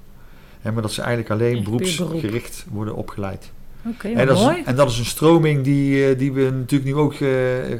[0.61, 1.97] Hè, maar dat ze eigenlijk alleen Echt puur beroep.
[1.97, 3.51] beroepsgericht worden opgeleid.
[3.87, 4.63] Oké, en, dat is, mooi.
[4.65, 7.29] en dat is een stroming die, eh, die we natuurlijk nu ook eh,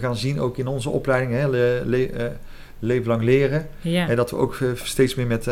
[0.01, 2.27] gaan zien, ook in onze opleiding, hè, le, le- eh,
[2.79, 3.69] leven lang leren.
[3.81, 4.09] Ja.
[4.09, 5.47] En dat we ook steeds meer met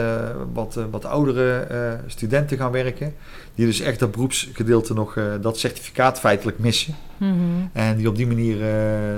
[0.52, 1.66] wat, wat oudere
[2.06, 3.14] studenten gaan werken.
[3.54, 6.94] Die dus echt dat beroepsgedeelte nog, dat certificaat feitelijk missen.
[7.16, 7.32] Mhm.
[7.72, 8.56] En die op die manier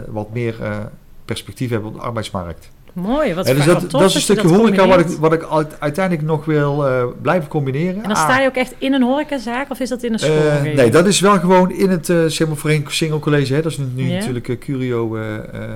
[0.06, 0.54] wat meer
[1.24, 2.70] perspectief hebben op de arbeidsmarkt.
[2.92, 5.44] Mooi, wat En dus dat, dat is een je stukje horeca wat ik, wat ik
[5.50, 7.94] uit- uiteindelijk nog wil eh, blijven combineren.
[8.02, 10.18] En dan Ah, sta je ook echt in een horecazaak of is dat in een
[10.18, 10.62] eh, school?
[10.74, 13.54] nee, dat is wel gewoon in het uh, zeg maar voorheen single college.
[13.54, 13.62] Hè.
[13.62, 14.14] Dat is nu, Ja.
[14.18, 15.72] natuurlijk uh, Curio, eh, eh, eh,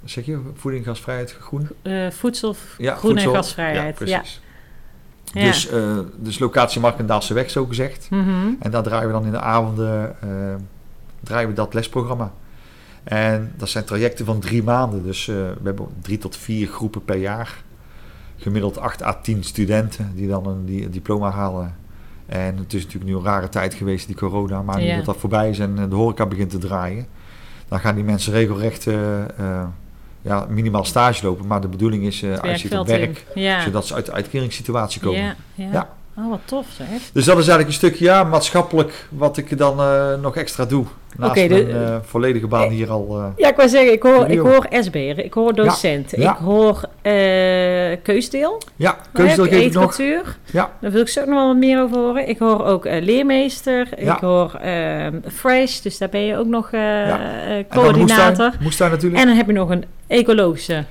[0.00, 1.68] wat zeg je, voeding, gasvrijheid, groen.
[1.82, 3.30] Eh, voedsel, Ja, groen voedsel.
[3.30, 3.98] en gasvrijheid.
[3.98, 4.40] Ja, Ja, precies.
[5.32, 5.42] Ja.
[5.44, 8.06] Dus, eh, dus locatie Markendaalse weg, zo gezegd.
[8.10, 8.26] Mhm.
[8.60, 10.28] En daar draaien we dan in de avonden eh,
[11.20, 12.32] draaien we dat lesprogramma.
[13.08, 15.02] En dat zijn trajecten van drie maanden.
[15.02, 17.62] Dus eh, we hebben drie tot vier groepen per jaar.
[18.36, 21.76] Gemiddeld 8 à 10 studenten die dan een, die, een diploma halen.
[22.26, 24.62] En het is natuurlijk nu een rare tijd geweest, die corona.
[24.62, 24.96] Maar nu Ja.
[24.96, 27.06] dat dat voorbij is en eh, de horeca begint te draaien.
[27.68, 28.96] Dan gaan die mensen regelrecht eh,
[30.22, 31.46] ja, minimaal stage lopen.
[31.46, 33.34] Maar de bedoeling is Het uitzicht op werkveld werk.
[33.34, 33.60] Ja.
[33.60, 35.20] Zodat ze uit de uitkeringssituatie komen.
[35.20, 35.96] Ja, ja.
[36.16, 36.88] Oh, wat tof zeg.
[37.12, 39.76] Dus dat is eigenlijk een stukje ja, maatschappelijk wat ik dan
[40.20, 40.86] nog extra doe.
[41.18, 43.06] Naast Oké, de- mijn eh, volledige baan hier al.
[43.10, 46.30] eh, Ja, ik wou zeggen, ik hoor, ik hoor SB'er, ik hoor docent, Ja.
[46.32, 49.96] ik hoor eh keusdeel, ja, keuzedeel hè, geef ik nog.
[50.52, 50.70] Ja.
[50.80, 52.28] Daar wil ik zo nog wel wat meer over horen.
[52.28, 54.14] Ik hoor ook eh, leermeester, Ja.
[54.14, 57.20] ik hoor eh, fresh, dus daar ben je ook nog eh, Ja.
[57.20, 58.26] eh, En dan coördinator.
[58.26, 59.20] moestuin, moestuin natuurlijk.
[59.22, 60.84] En dan heb je nog een ecologische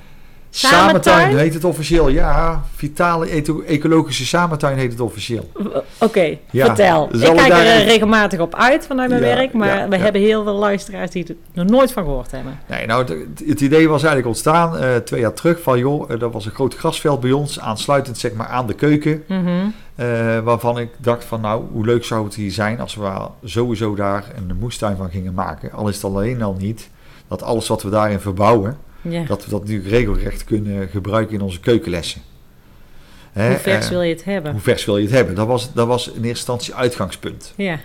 [0.50, 2.08] Samentuin heet het officieel.
[2.10, 5.52] Ja, vitale ecologische samentuin heet het officieel.
[6.00, 7.10] Oké, Ja, vertel.
[7.12, 9.88] zal ik kijk er eh, even- regelmatig op uit vanuit mijn Ja, werk, maar ja,
[9.88, 12.60] we hebben heel veel luisteraars die er nog nooit van gehoord hebben.
[12.68, 15.62] Nee, nou, het, het idee was eigenlijk ontstaan eh, twee jaar terug.
[15.62, 18.74] Van joh, eh, dat was een groot grasveld bij ons, aansluitend zeg maar aan de
[18.74, 19.24] keuken.
[19.28, 19.50] Mhm.
[20.44, 23.10] Waarvan ik dacht van nou, hoe leuk zou het hier zijn als we
[23.44, 25.72] sowieso daar een moestuin van gingen maken.
[25.72, 26.90] Al is het alleen al niet
[27.28, 28.78] dat alles wat we daarin verbouwen,
[29.10, 29.24] Ja.
[29.24, 32.22] dat we dat nu regelrecht kunnen gebruiken in onze keukenlessen.
[33.38, 34.52] Hè, Hoe vers eh, wil je het hebben?
[34.52, 35.36] hoe vers wil je het hebben?
[35.36, 37.54] Dat was, dat was in eerste instantie uitgangspunt.
[37.56, 37.80] Ja.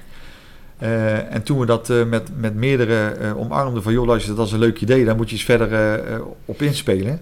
[0.78, 4.52] Eh, en toen we dat eh, met, met meerdere omarmden van joh, luister, dat is
[4.52, 6.00] een leuk idee, daar moet je eens verder
[6.44, 7.20] op inspelen.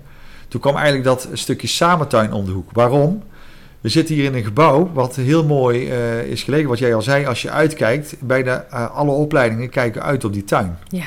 [0.48, 2.70] Toen kwam eigenlijk dat stukje samentuin om de hoek.
[2.72, 3.22] Waarom?
[3.80, 5.84] We zitten hier in een gebouw wat heel mooi
[6.28, 6.68] is gelegen.
[6.68, 10.78] Wat jij al zei, als je uitkijkt, bijna alle opleidingen kijken uit op die tuin.
[10.88, 11.04] Ja.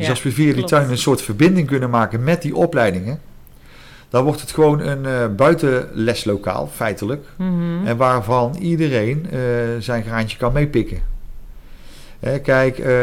[0.00, 0.68] Dus Ja, als we via die klopt.
[0.68, 3.20] tuin een soort verbinding kunnen maken met die opleidingen,
[4.08, 7.26] dan wordt het gewoon een eh, buitenleslokaal, feitelijk.
[7.36, 7.86] Mhm.
[7.86, 9.38] En waarvan iedereen eh,
[9.78, 10.98] zijn graantje kan meepikken.
[12.20, 12.94] Hè, kijk, eh,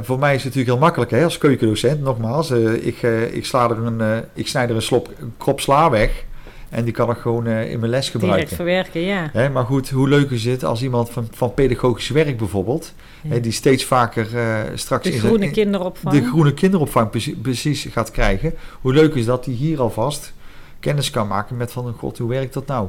[0.00, 2.02] voor mij is het natuurlijk heel makkelijk hè, als keukendocent.
[2.02, 6.24] Nogmaals, ik, ik, sla er een, ik snij er een, slop, een krop sla weg.
[6.70, 8.56] En die kan ik gewoon eh, in mijn les Direct gebruiken.
[8.56, 9.28] verwerken, ja.
[9.32, 13.30] Hè, maar goed, hoe leuk is het als iemand van, van pedagogisch werk bijvoorbeeld, Ja.
[13.30, 16.14] hè, die steeds vaker eh, straks De groene in- kinderopvang.
[16.14, 18.54] de groene kinderopvang precies, precies gaat krijgen.
[18.80, 20.32] Hoe leuk is dat die hier alvast
[20.80, 22.88] kennis kan maken met van, god, hoe werkt dat nou?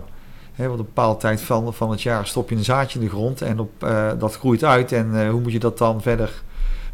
[0.53, 3.05] Hè, want op een bepaalde tijd van, van het jaar stop je een zaadje in
[3.05, 4.91] de grond en op, eh, dat groeit uit.
[4.91, 6.41] En hoe moet je dat dan verder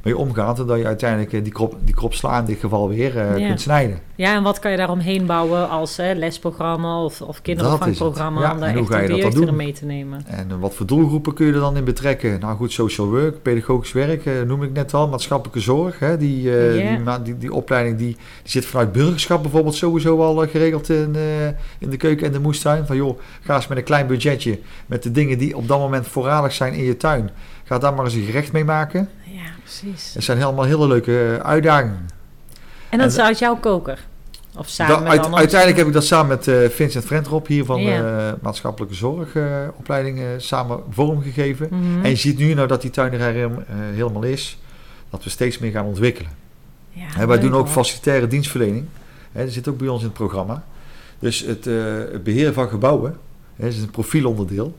[0.08, 1.96] mee omgaan, zodat je uiteindelijk eh, die, krop, die
[2.40, 3.48] in dit geval weer eh, Ja.
[3.48, 4.00] kunt snijden.
[4.16, 8.54] Ja, en wat kan je daaromheen bouwen als hè, lesprogramma of, of kinderopvangprogramma Ja, om
[8.56, 9.56] en daar hoe echt ga je dat doen?
[9.56, 10.26] mee te nemen?
[10.28, 12.40] En eh, wat voor doelgroepen kun je er dan in betrekken?
[12.40, 16.00] Nou goed, social work, pedagogisch werk, eh, noem ik net al, maatschappelijke zorg.
[16.00, 20.44] Hè, die, eh, die, die, die opleiding die, die zit vanuit burgerschap bijvoorbeeld sowieso al
[20.44, 21.48] eh, geregeld in, eh,
[21.80, 22.86] in de keuken en de moestuin.
[22.86, 26.08] Van joh, ga eens met een klein budgetje, met de dingen die op dat moment
[26.08, 27.30] voorradig zijn in je tuin.
[27.68, 29.10] Ga daar maar eens een gerecht mee maken.
[29.24, 30.14] Ja, precies.
[30.14, 32.08] Het zijn helemaal hele leuke eh, uitdagingen.
[32.90, 34.00] En dat is uit jouw koker?
[34.58, 37.82] Of samen met uit- uiteindelijk heb ik dat samen met eh, Vincent Frentrop hier van
[37.82, 38.02] Ja.
[38.02, 41.68] de maatschappelijke zorgopleiding eh, samen vormgegeven.
[41.72, 42.04] Mhm.
[42.04, 44.58] En je ziet nu, nou dat die tuin er helemaal, eh, helemaal is,
[45.10, 46.32] dat we steeds meer gaan ontwikkelen.
[46.92, 47.74] Ja, wij leuk, doen ook hoor.
[47.74, 48.86] facilitaire dienstverlening.
[49.32, 50.64] Hè, dat zit ook bij ons in het programma.
[51.20, 51.74] Dus het, eh,
[52.12, 53.18] het beheer van gebouwen,
[53.56, 54.78] hè, is een profielonderdeel.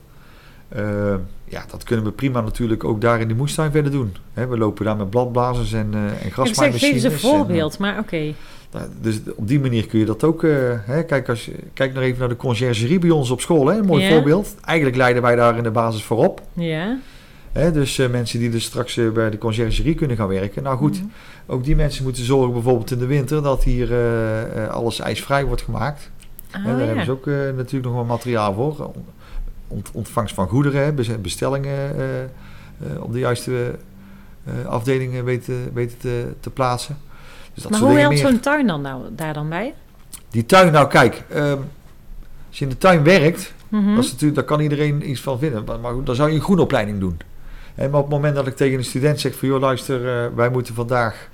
[0.69, 1.13] Eh,
[1.45, 4.15] ja, dat kunnen we prima natuurlijk ook daar in de moestuin verder doen.
[4.33, 6.93] Hè, we lopen daar met bladblazers en, eh en Ik zeg, geef grasmaaimachines.
[6.93, 8.33] eens een en, voorbeeld, maar oké.
[8.71, 10.43] nou, dus op die manier kun je dat ook.
[10.43, 10.51] eh,
[10.85, 13.67] hè, kijk, als je, kijk nog even naar de conciërgerie bij ons op school.
[13.67, 14.55] Hè, een mooi voorbeeld.
[14.65, 16.41] Eigenlijk leiden wij daar in de basis voorop.
[16.53, 16.97] Ja.
[17.51, 20.63] Hè, dus eh, mensen die dus straks eh, bij de conciërgerie kunnen gaan werken.
[20.63, 21.07] Nou goed, Mhm.
[21.47, 25.45] ook die mensen moeten zorgen bijvoorbeeld in de winter dat hier eh, eh, alles ijsvrij
[25.45, 26.11] wordt gemaakt.
[26.51, 26.85] Ah, Hè, daar ja.
[26.85, 28.91] hebben ze ook eh, natuurlijk nog wel materiaal voor.
[29.71, 32.29] Ont- ontvangst van goederen, bestellingen eh, eh,
[32.99, 33.75] op de juiste
[34.43, 36.97] eh, afdelingen weten, weten te, te plaatsen.
[37.53, 39.73] Dus dat Maar hoe helpt zo'n tuin dan nou, daar dan bij?
[40.29, 41.57] Die tuin, nou kijk, ehm,
[42.47, 43.95] als je in de tuin werkt, Mhm.
[43.95, 45.63] Dat is natuurlijk, daar kan iedereen iets van vinden.
[45.81, 47.17] Maar, dan zou je een groenopleiding doen.
[47.75, 49.47] En maar op het moment dat ik tegen een student zeg van...
[49.47, 51.29] joh, luister, wij moeten vandaag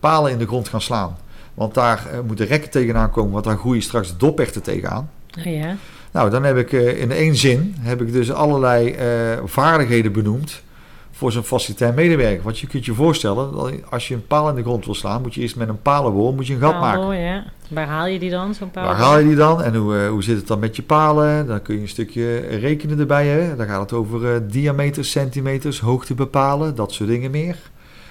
[0.00, 1.16] palen in de grond gaan slaan.
[1.54, 3.32] Want daar moeten rekken tegenaan komen...
[3.32, 5.10] want daar groeien straks de dopechten tegenaan.
[5.38, 5.76] Oh ja.
[6.10, 7.74] Nou, dan heb ik eh, in één zin...
[7.80, 9.06] heb ik dus allerlei eh,
[9.44, 10.62] vaardigheden benoemd...
[11.10, 12.42] voor zo'n facilitair medewerker.
[12.42, 13.52] Want je kunt je voorstellen...
[13.52, 15.22] dat als je een paal in de grond wil slaan...
[15.22, 17.20] moet je eerst met een palenboor moet je een gat Oh, maken.
[17.20, 17.44] ja.
[17.70, 18.84] Waar haal je die dan, zo'n paal?
[18.84, 21.46] Waar haal je die dan en hoe, eh, hoe zit het dan met je palen?
[21.46, 23.26] Dan kun je een stukje rekenen erbij.
[23.26, 23.56] Hè?
[23.56, 27.56] Dan gaat het over eh, diameters, centimeters, hoogte bepalen, dat soort dingen meer.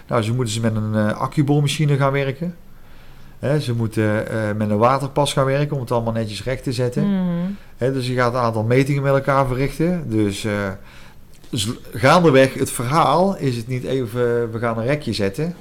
[0.08, 2.56] Nou, ze moeten ze met een eh accuboormachine gaan werken.
[3.40, 7.04] Ze moeten eh, met een waterpas gaan werken om het allemaal netjes recht te zetten.
[7.78, 10.04] Hè, dus je gaat een aantal metingen met elkaar verrichten.
[10.10, 10.54] Dus, eh,
[11.50, 15.56] dus gaandeweg het verhaal is het niet even, we gaan een rekje zetten.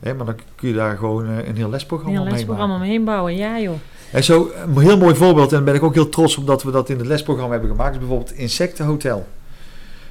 [0.00, 3.36] Maar dan kun je daar gewoon eh, een heel lesprogramma Heel mee lesprogramma omheen bouwen,
[3.36, 3.74] ja joh.
[4.12, 6.62] En zo, een heel mooi voorbeeld, en daar ben ik ook heel trots op dat
[6.62, 9.26] we dat in het lesprogramma hebben gemaakt, is bijvoorbeeld Insectenhotel.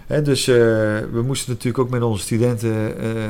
[0.07, 0.55] Dus eh,
[1.11, 3.29] we moesten natuurlijk ook met onze studenten eh, eh,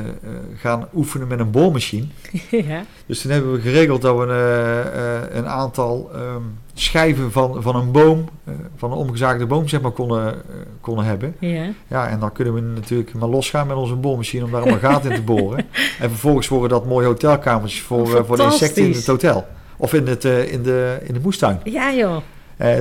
[0.56, 2.06] gaan oefenen met een boormachine.
[2.50, 2.84] ja.
[3.06, 6.42] Dus toen hebben we geregeld dat we eh, een aantal ehm,
[6.74, 8.28] schijven van, van een boom,
[8.76, 10.34] van een omgezaagde boom, zeg maar, konden,
[10.80, 11.36] konden hebben.
[11.38, 11.68] Ja.
[11.86, 15.10] Ja, en dan kunnen we natuurlijk maar losgaan met onze boormachine om daar allemaal gaten
[15.10, 15.66] in te boren.
[16.00, 19.46] En vervolgens worden dat mooie hotelkamertjes voor, voor de insecten in het hotel.
[19.76, 21.60] Of in, het, in, de, in de moestuin.
[21.64, 22.16] Ja joh.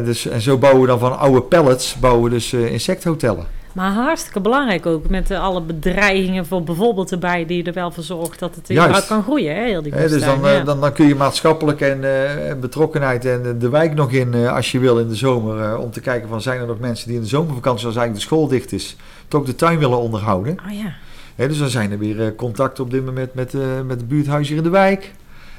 [0.05, 3.45] Dus, en zo bouwen we dan van oude pallets bouwen we dus insecthotellen.
[3.73, 8.39] Maar hartstikke belangrijk ook met alle bedreigingen voor bijvoorbeeld erbij die er wel voor zorgt
[8.39, 10.63] dat het überhaupt kan groeien, hè, heel die dus dan, eh, ja.
[10.63, 14.71] dan, dan kun je maatschappelijk en eh, betrokkenheid en de wijk nog in, eh, als
[14.71, 15.77] je wil, in de zomer.
[15.77, 18.35] om te kijken van zijn er nog mensen die in de zomervakantie, als eigenlijk de
[18.35, 18.95] school dicht is,
[19.27, 20.57] toch de tuin willen onderhouden.
[20.67, 21.47] Oh ja.
[21.47, 23.53] Dus dan zijn er weer contacten op dit moment met,
[23.85, 25.11] met het buurthuis hier in de wijk.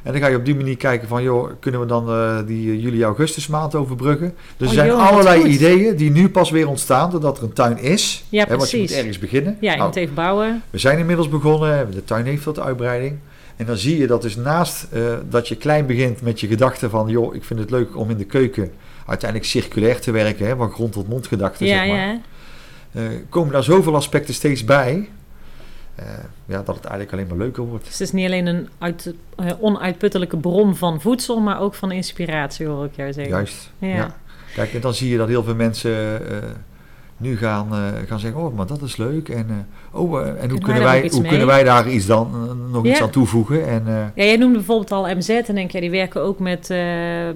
[0.04, 2.70] En dan ga je op die manier kijken van, joh, kunnen we dan eh, die
[2.72, 4.34] eh, juli-augustus maand overbruggen?
[4.56, 5.50] Dus er Oh, zijn joh, allerlei goed.
[5.50, 8.24] ideeën die nu pas weer ontstaan, doordat er een tuin is.
[8.28, 9.56] Ja, Hè, want je moet ergens beginnen.
[9.60, 10.62] Ja, je Nou, moet even bouwen.
[10.70, 13.16] we zijn inmiddels begonnen, de tuin heeft wat uitbreiding.
[13.56, 16.90] En dan zie je dat dus naast eh, dat je klein begint met je gedachten
[16.90, 17.08] van...
[17.08, 18.70] joh, ik vind het leuk om in de keuken
[19.06, 20.46] uiteindelijk circulair te werken...
[20.46, 22.20] Hè, van grond tot mond gedachten, Ja, zeg maar.
[22.92, 23.00] ja.
[23.28, 25.08] Komen daar zoveel aspecten steeds bij...
[25.94, 26.06] eh,
[26.46, 27.84] ja, dat het eigenlijk alleen maar leuker wordt.
[27.84, 31.92] Dus het is niet alleen een uit, eh, onuitputtelijke bron van voedsel, maar ook van
[31.92, 33.34] inspiratie, hoor ik jou zeggen.
[33.34, 33.88] Juist, Ja.
[33.88, 34.16] ja.
[34.54, 35.92] Kijk, en dan zie je dat heel veel mensen
[36.30, 36.48] eh,
[37.16, 38.40] nu gaan, eh, gaan zeggen...
[38.40, 39.28] oh, maar dat is leuk.
[39.28, 41.28] En, eh, oh, eh, en hoe, kunnen wij, hoe mee?
[41.28, 42.30] kunnen wij daar iets dan,
[42.70, 43.04] nog iets Ja.
[43.04, 43.66] aan toevoegen?
[43.66, 43.82] En,
[44.14, 46.66] Ja, jij noemde bijvoorbeeld al MZ en denk je, die werken ook met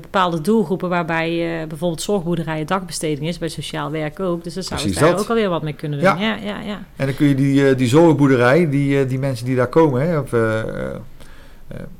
[0.01, 4.45] bepaalde doelgroepen waarbij bijvoorbeeld zorgbboerderijen dagbesteding is, bij sociaal werk ook.
[4.45, 5.21] Dus daar zou je daar dat.
[5.21, 6.09] ook alweer wat mee kunnen doen.
[6.09, 6.17] Ja.
[6.19, 6.83] Ja, ja, ja.
[6.97, 10.31] En dan kun je die, die zorgboerderij, die, die mensen die daar komen, hè, of,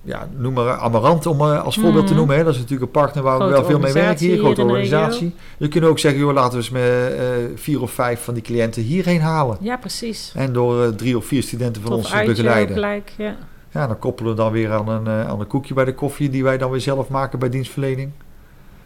[0.03, 2.17] ja, noem maar Amarant om eh, als voorbeeld te Mhm.
[2.19, 2.37] noemen.
[2.37, 2.45] Hè.
[2.45, 5.35] Dat is natuurlijk een partner waar we wel veel mee werken hier, grote organisatie.
[5.59, 8.43] Je kunt ook zeggen, joh, laten we eens met eh, vier of vijf van die
[8.43, 9.57] cliënten hierheen halen.
[9.61, 10.33] Ja, precies.
[10.35, 12.75] En door eh, drie of vier studenten van ons te begeleiden.
[12.75, 13.37] gelijk, ja.
[13.71, 16.43] Ja, dan koppelen we dan weer aan een, aan een koekje bij de koffie die
[16.45, 18.11] wij dan weer zelf maken bij dienstverlening.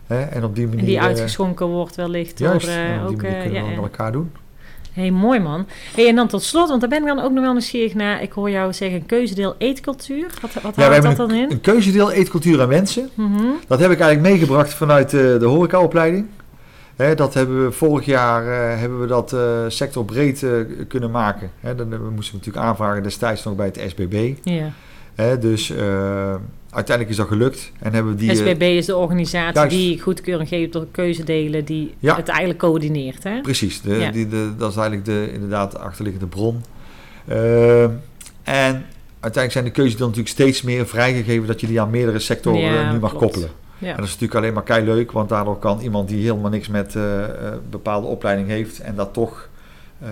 [0.07, 0.81] Hè, en op die manier...
[0.81, 3.23] En die uitgeschonken wordt wellicht Juist, door en op die ook...
[3.23, 3.75] manier kunnen we ja.
[3.75, 4.33] met elkaar doen.
[4.92, 5.66] Hey, mooi man.
[5.94, 8.22] Hey, en dan tot slot, want daar ben ik dan ook nog wel nieuwsgierig naar.
[8.22, 10.26] Ik hoor jou zeggen, keuzedeel eetcultuur.
[10.40, 11.50] Wat, wat Ja, houdt dat dan in?
[11.50, 13.11] Een keuzedeel eetcultuur en wensen.
[13.14, 13.46] Mhm.
[13.66, 16.26] Dat heb ik eigenlijk meegebracht vanuit eh, de horecaopleiding.
[17.16, 20.46] Dat hebben we vorig jaar eh, hebben we dat eh, sectorbreed
[20.88, 21.50] kunnen maken.
[21.61, 24.35] Hè, dan, we moesten natuurlijk aanvragen destijds nog bij het SBB.
[24.42, 24.72] Ja.
[25.37, 25.72] Dus
[26.72, 27.72] uiteindelijk is dat gelukt.
[27.78, 29.76] En hebben die, eh, SBB is de organisatie juist.
[29.76, 32.16] die goedkeuring geeft door keuzedelen, die Ja.
[32.16, 33.22] het eigenlijk coördineert.
[33.24, 33.40] Hè?
[33.40, 34.11] Precies, de, Ja.
[34.11, 36.62] die, de, dat is eigenlijk de, inderdaad de achterliggende bron.
[37.28, 37.90] Ehm,
[38.42, 38.85] en
[39.20, 42.61] uiteindelijk zijn de keuzes dan natuurlijk steeds meer vrijgegeven dat je die aan meerdere sectoren
[42.61, 43.24] Ja, eh, nu mag klopt.
[43.24, 43.50] koppelen.
[43.78, 43.88] Ja.
[43.90, 46.68] En dat is natuurlijk alleen maar kei leuk, want daardoor kan iemand die helemaal niks
[46.68, 47.30] met eh, eh,
[47.70, 49.48] bepaalde opleiding heeft en dat toch
[50.00, 50.08] eh,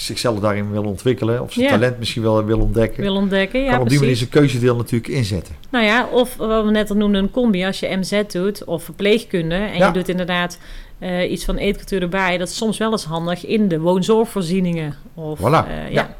[0.00, 1.70] zichzelf daarin wil ontwikkelen of zijn Ja.
[1.70, 3.62] talent misschien wel wil ontdekken, wil ontdekken.
[3.62, 5.54] Ja, kan op die manier zijn keuzedeel natuurlijk inzetten.
[5.70, 7.64] Nou ja, of wat we net al noemden, een combi.
[7.64, 9.86] Als je MZ doet of verpleegkunde en Ja.
[9.86, 10.58] je doet inderdaad
[10.98, 14.94] eh, iets van eetcultuur erbij, dat is soms wel eens handig in de woonzorgvoorzieningen.
[15.14, 15.86] Of, Voilà, eh, ja.
[15.90, 16.14] ja.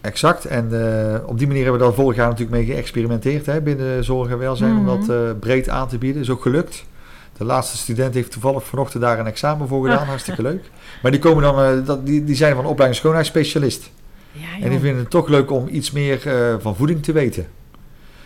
[0.00, 0.44] Exact.
[0.44, 4.04] En eh, op die manier hebben we daar vorig jaar natuurlijk mee geëxperimenteerd hè, binnen
[4.04, 5.06] zorg en welzijn om Mhm.
[5.06, 6.22] dat breed aan te bieden.
[6.22, 6.84] Is ook gelukt.
[7.36, 10.06] De laatste student heeft toevallig vanochtend daar een examen voor gedaan.
[10.14, 10.70] Hartstikke leuk.
[11.02, 13.90] Maar die, komen dan, eh, dat, die, die zijn van opleiding schoonheidsspecialist.
[14.32, 17.46] Ja, En die vinden het toch leuk om iets meer eh, van voeding te weten.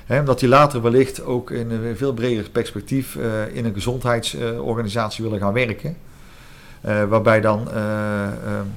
[0.06, 5.24] Hè, omdat die later wellicht ook in een veel breder perspectief eh, in een gezondheidsorganisatie
[5.24, 5.96] willen gaan werken.
[7.08, 7.68] Waarbij dan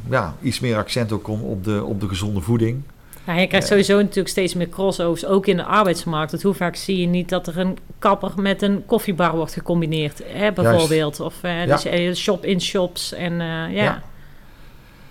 [0.10, 2.84] ja, iets meer accent ook komt op de, op de gezonde voeding.
[3.25, 6.31] Nou, je krijgt sowieso natuurlijk steeds meer crossovers, ook in de arbeidsmarkt.
[6.31, 10.21] Want hoe vaak zie je niet dat er een kapper met een koffiebar wordt gecombineerd,
[10.25, 11.19] hè, bijvoorbeeld.
[11.19, 11.75] Of uh, Ja.
[11.75, 13.67] dus, eh, shop-in-shops en eh, ja.
[13.83, 14.01] Ja.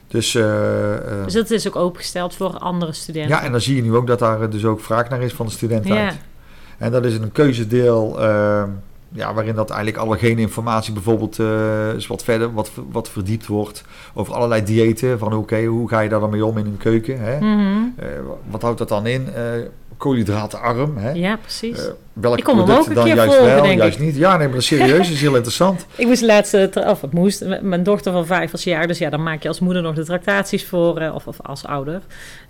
[0.09, 3.31] Dus, eh, eh, Dus dat is ook opengesteld voor andere studenten.
[3.37, 5.47] ja, en dan zie je nu ook dat daar dus ook vraag naar is van
[5.47, 6.13] de studenten Ja.
[6.79, 8.65] En dat is een keuzedeel eh,
[9.13, 13.85] ja, waarin dat eigenlijk allegene informatie bijvoorbeeld eh is wat verder, wat, wat verdiept wordt
[14.15, 15.19] over allerlei diëten.
[15.19, 17.21] Van oké, hoe ga je daar dan mee om in een keuken?
[17.21, 17.39] Hè?
[17.41, 17.83] Mhm.
[17.97, 18.07] Eh,
[18.51, 19.29] wat houdt dat dan in?
[19.35, 19.43] Eh
[20.03, 20.97] koolhydratenarm.
[20.97, 21.11] Hè?
[21.11, 21.79] ja, precies.
[22.13, 24.05] Welke Ik kom hem ook een dan keer juist volgen, wel, denk juist ik.
[24.05, 24.17] niet?
[24.17, 25.87] Ja, nee, maar serieus, is heel interessant.
[25.97, 29.11] Ik moest laatst, tra- of het moest, mijn dochter van vijf was jaar, dus ja,
[29.11, 32.01] dan maak je als moeder nog de tractaties voor, of, of als ouder.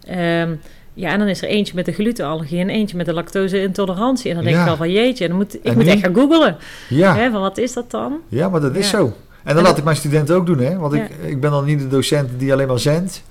[0.07, 0.55] Ehm,
[0.95, 4.29] ja, en dan is er eentje met de glutenallergie en eentje met de lactose-intolerantie.
[4.31, 4.63] En dan denk Ja.
[4.63, 5.91] ik wel van jeetje, dan moet, ik En moet nu?
[5.91, 6.57] echt gaan googlen.
[6.89, 8.19] Ja, Hè, van wat is dat dan?
[8.29, 8.99] ja maar dat is Ja.
[8.99, 9.05] zo.
[9.05, 10.77] En dan En laat dat- ik mijn studenten ook doen, hè?
[10.79, 13.23] want ik, ik ben dan niet de docent die alleen maar zendt.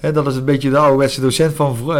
[0.00, 1.96] Hè, dat is een beetje de ouderwetse docent van, hè, Van vroeger,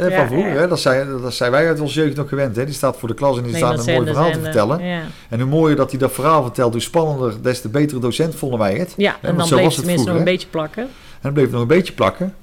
[0.00, 0.50] hè, van vroeger.
[0.60, 0.68] hè.
[0.68, 2.56] Dat, zijn, dat zijn wij uit onze jeugd nog gewend.
[2.56, 2.64] Hè.
[2.64, 4.80] Die staat voor de klas en die Nee, staat een mooi zenden, verhaal te vertellen.
[5.28, 8.58] En hoe mooier dat hij dat verhaal vertelt, hoe spannender, des te betere docent vonden
[8.58, 8.94] wij het.
[8.96, 10.82] ja en dan bleef het tenminste nog een beetje plakken.
[10.82, 10.88] En
[11.22, 12.34] dan bleef het nog een beetje plakken.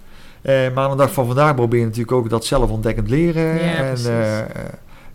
[0.43, 3.43] Eh, maar aan de dag van vandaag probeer je natuurlijk ook dat zelfontdekkend leren.
[3.43, 4.45] Ja, en, eh, eh,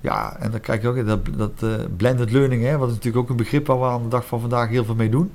[0.00, 3.22] ja, en dan krijg je ook dat, dat eh, blended learning, hè, wat is natuurlijk
[3.24, 5.32] ook een begrip waar we aan de dag van vandaag heel veel mee doen.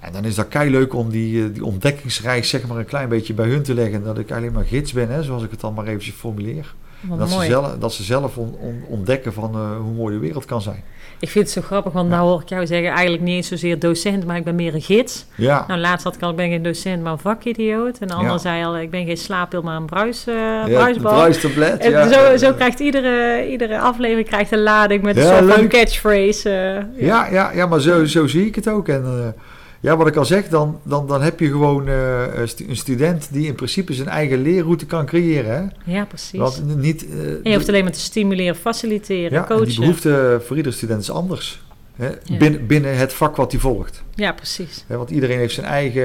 [0.00, 3.34] En dan is dat kei leuk om die, die ontdekkingsreis zeg maar een klein beetje
[3.34, 4.04] bij hun te leggen.
[4.04, 6.74] Dat ik alleen maar gids ben, hè, zoals ik het dan maar eventjes formuleer.
[7.18, 10.62] Dat ze, zelf, dat ze zelf on- on- ontdekken van hoe mooi de wereld kan
[10.62, 10.82] zijn.
[11.20, 13.78] Ik vind het zo grappig, want nou hoor ik jou zeggen, eigenlijk niet eens zozeer
[13.78, 15.26] docent, maar ik ben meer een gids.
[15.34, 17.98] Ja, Nou, laatst had ik al, ik ben geen docent, maar een vakidioot.
[17.98, 21.12] En de ander zei al, ik ben geen slaappil, maar een bruis, ja bruisbal.
[21.14, 21.78] bruistablet.
[21.78, 26.50] En zo, zo krijgt iedere, iedere aflevering krijgt een lading met een soort van catchphrase.
[26.94, 28.88] eh, Ja, ja, ja maar zo, zo zie ik het ook.
[28.88, 29.42] En eh,
[29.86, 32.76] ja, wat ik al zeg, dan, dan, dan heb je gewoon eh, een stu- een
[32.76, 35.54] student die in principe zijn eigen leerroute kan creëren.
[35.84, 35.92] Hè?
[35.92, 36.38] ja, precies.
[36.40, 39.66] Want niet, eh, en je hoeft alleen maar te stimuleren, faciliteren, ja, en coachen.
[39.66, 41.64] die behoefte voor ieder student is anders.
[41.96, 42.08] Hè?
[42.24, 42.36] Ja.
[42.38, 44.02] Binnen, binnen het vak wat hij volgt.
[44.14, 44.84] Ja, precies.
[44.86, 44.96] Hè?
[44.96, 46.02] Want iedereen heeft zijn eigen,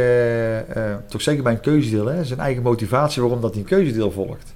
[0.75, 2.23] eh, toch zeker bij een keuzedeel, hè?
[2.25, 4.53] zijn eigen motivatie waarom dat hij een keuzedeel volgt.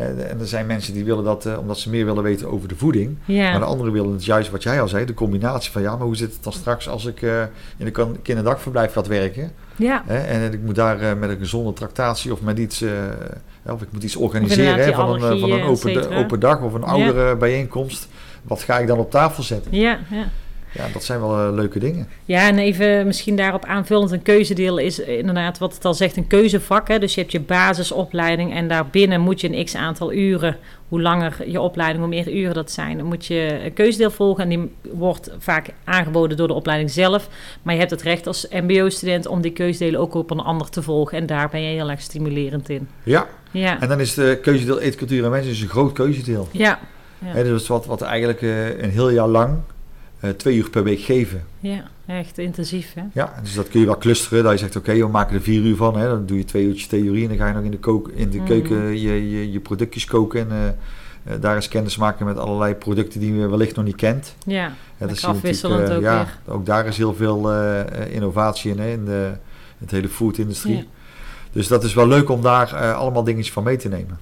[0.00, 2.68] En, en er zijn mensen die willen dat eh, omdat ze meer willen weten over
[2.68, 3.16] de voeding.
[3.24, 5.96] Ja, Maar de anderen willen het juist wat jij al zei, de combinatie van ja,
[5.96, 7.40] maar hoe zit het dan straks als ik eh,
[7.76, 9.52] in een kan- kinderdagverblijf ga werken?
[9.76, 10.02] ja.
[10.06, 12.90] Hè, en ik moet daar eh, met een gezonde tractatie of met iets, eh,
[13.66, 16.72] of ik moet iets organiseren hè, van, een, eh, van een open, open dag of
[16.74, 18.08] een oudere bijeenkomst.
[18.42, 19.76] Wat ga ik dan op tafel zetten?
[19.76, 20.24] ja, ja.
[20.72, 22.08] Ja, dat zijn wel eh, leuke dingen.
[22.24, 26.26] Ja, en even misschien daarop aanvullend een keuzedeel is inderdaad wat het al zegt, een
[26.26, 26.88] keuzevak.
[26.88, 26.98] Hè?
[26.98, 30.56] Dus je hebt je basisopleiding en daarbinnen moet je een x aantal uren,
[30.88, 34.42] hoe langer je opleiding, hoe meer uren dat zijn, dan moet je een keuzedeel volgen.
[34.42, 37.28] En die wordt vaak aangeboden door de opleiding zelf.
[37.62, 40.82] Maar je hebt het recht als mbo-student om die keuzedelen ook op een ander te
[40.82, 41.18] volgen.
[41.18, 42.88] En daar ben je heel erg stimulerend in.
[43.02, 46.48] Ja, Ja, en dan is de keuzedeel eten, cultuur en mensen is een groot keuzedeel.
[46.52, 46.78] ja,
[47.18, 47.42] ja.
[47.42, 49.58] Dus wat, wat eigenlijk eh, een heel jaar lang
[50.20, 51.44] eh, twee uur per week geven.
[51.60, 52.94] ja echt intensief.
[52.94, 53.02] Hè?
[53.12, 54.44] Ja, dus dat kun je wel clusteren.
[54.44, 55.98] Dat je zegt, oké, we maken er vier uur van.
[55.98, 56.08] Hè.
[56.08, 58.30] Dan doe je twee uurtjes theorie en dan ga je nog in de, kook, in
[58.30, 58.46] de Mhm.
[58.46, 60.40] keuken je, je, je productjes koken.
[60.40, 63.96] En eh, eh, daar eens kennis maken met allerlei producten die je wellicht nog niet
[63.96, 64.34] kent.
[64.46, 67.52] Ja, je afwisselend natuurlijk, ook ja, ook daar is heel veel
[68.10, 69.32] innovatie in, hè, in de,
[69.78, 70.76] het hele food-industrie.
[70.76, 70.82] Ja.
[71.52, 74.18] Dus dat is wel leuk om daar allemaal dingetjes van mee te nemen.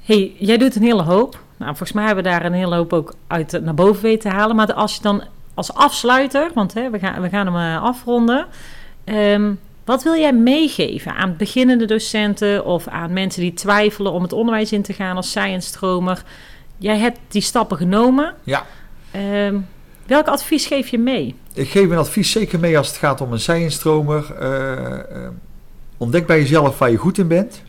[0.00, 1.44] hey, jij doet een hele hoop.
[1.56, 4.30] Nou, volgens mij hebben we daar een hele hoop ook uit eh, naar boven weten
[4.30, 4.56] te halen.
[4.56, 5.22] Maar als je dan
[5.54, 8.46] als afsluiter, want hè, we, gaan, we gaan hem eh, afronden.
[9.04, 9.52] Ehm,
[9.84, 14.72] wat wil jij meegeven aan beginnende docenten of aan mensen die twijfelen om het onderwijs
[14.72, 16.22] in te gaan als science-stromer?
[16.78, 18.34] Jij hebt die stappen genomen.
[18.44, 18.66] Ja.
[19.10, 19.56] Ehm,
[20.06, 21.34] welk advies geef je mee?
[21.54, 24.34] Ik geef een advies zeker mee als het gaat om een zijinstromer.
[24.38, 25.30] Eh, eh,
[25.96, 27.62] ontdek bij jezelf waar je goed in bent.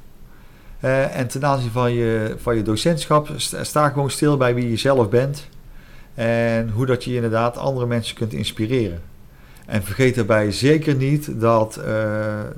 [0.79, 3.29] Eh, en ten aanzien van je, van je docentschap,
[3.61, 5.47] sta, gewoon stil bij wie je zelf bent.
[6.13, 9.01] En hoe dat je inderdaad andere mensen kunt inspireren.
[9.65, 11.83] En vergeet daarbij zeker niet dat eh,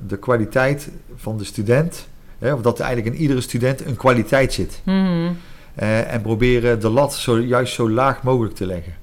[0.06, 4.52] de kwaliteit van de student, hè, of dat er eigenlijk in iedere student een kwaliteit
[4.52, 4.80] zit.
[4.84, 5.32] Mhm.
[5.74, 8.94] Eh, en proberen de lat zo, juist zo laag mogelijk te leggen.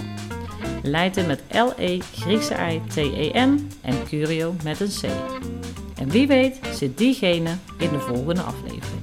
[0.83, 5.03] Leiten met L-E, Griekse I-T-E-N en Curio met een C.
[5.99, 9.01] En wie weet zit diegene in de volgende aflevering.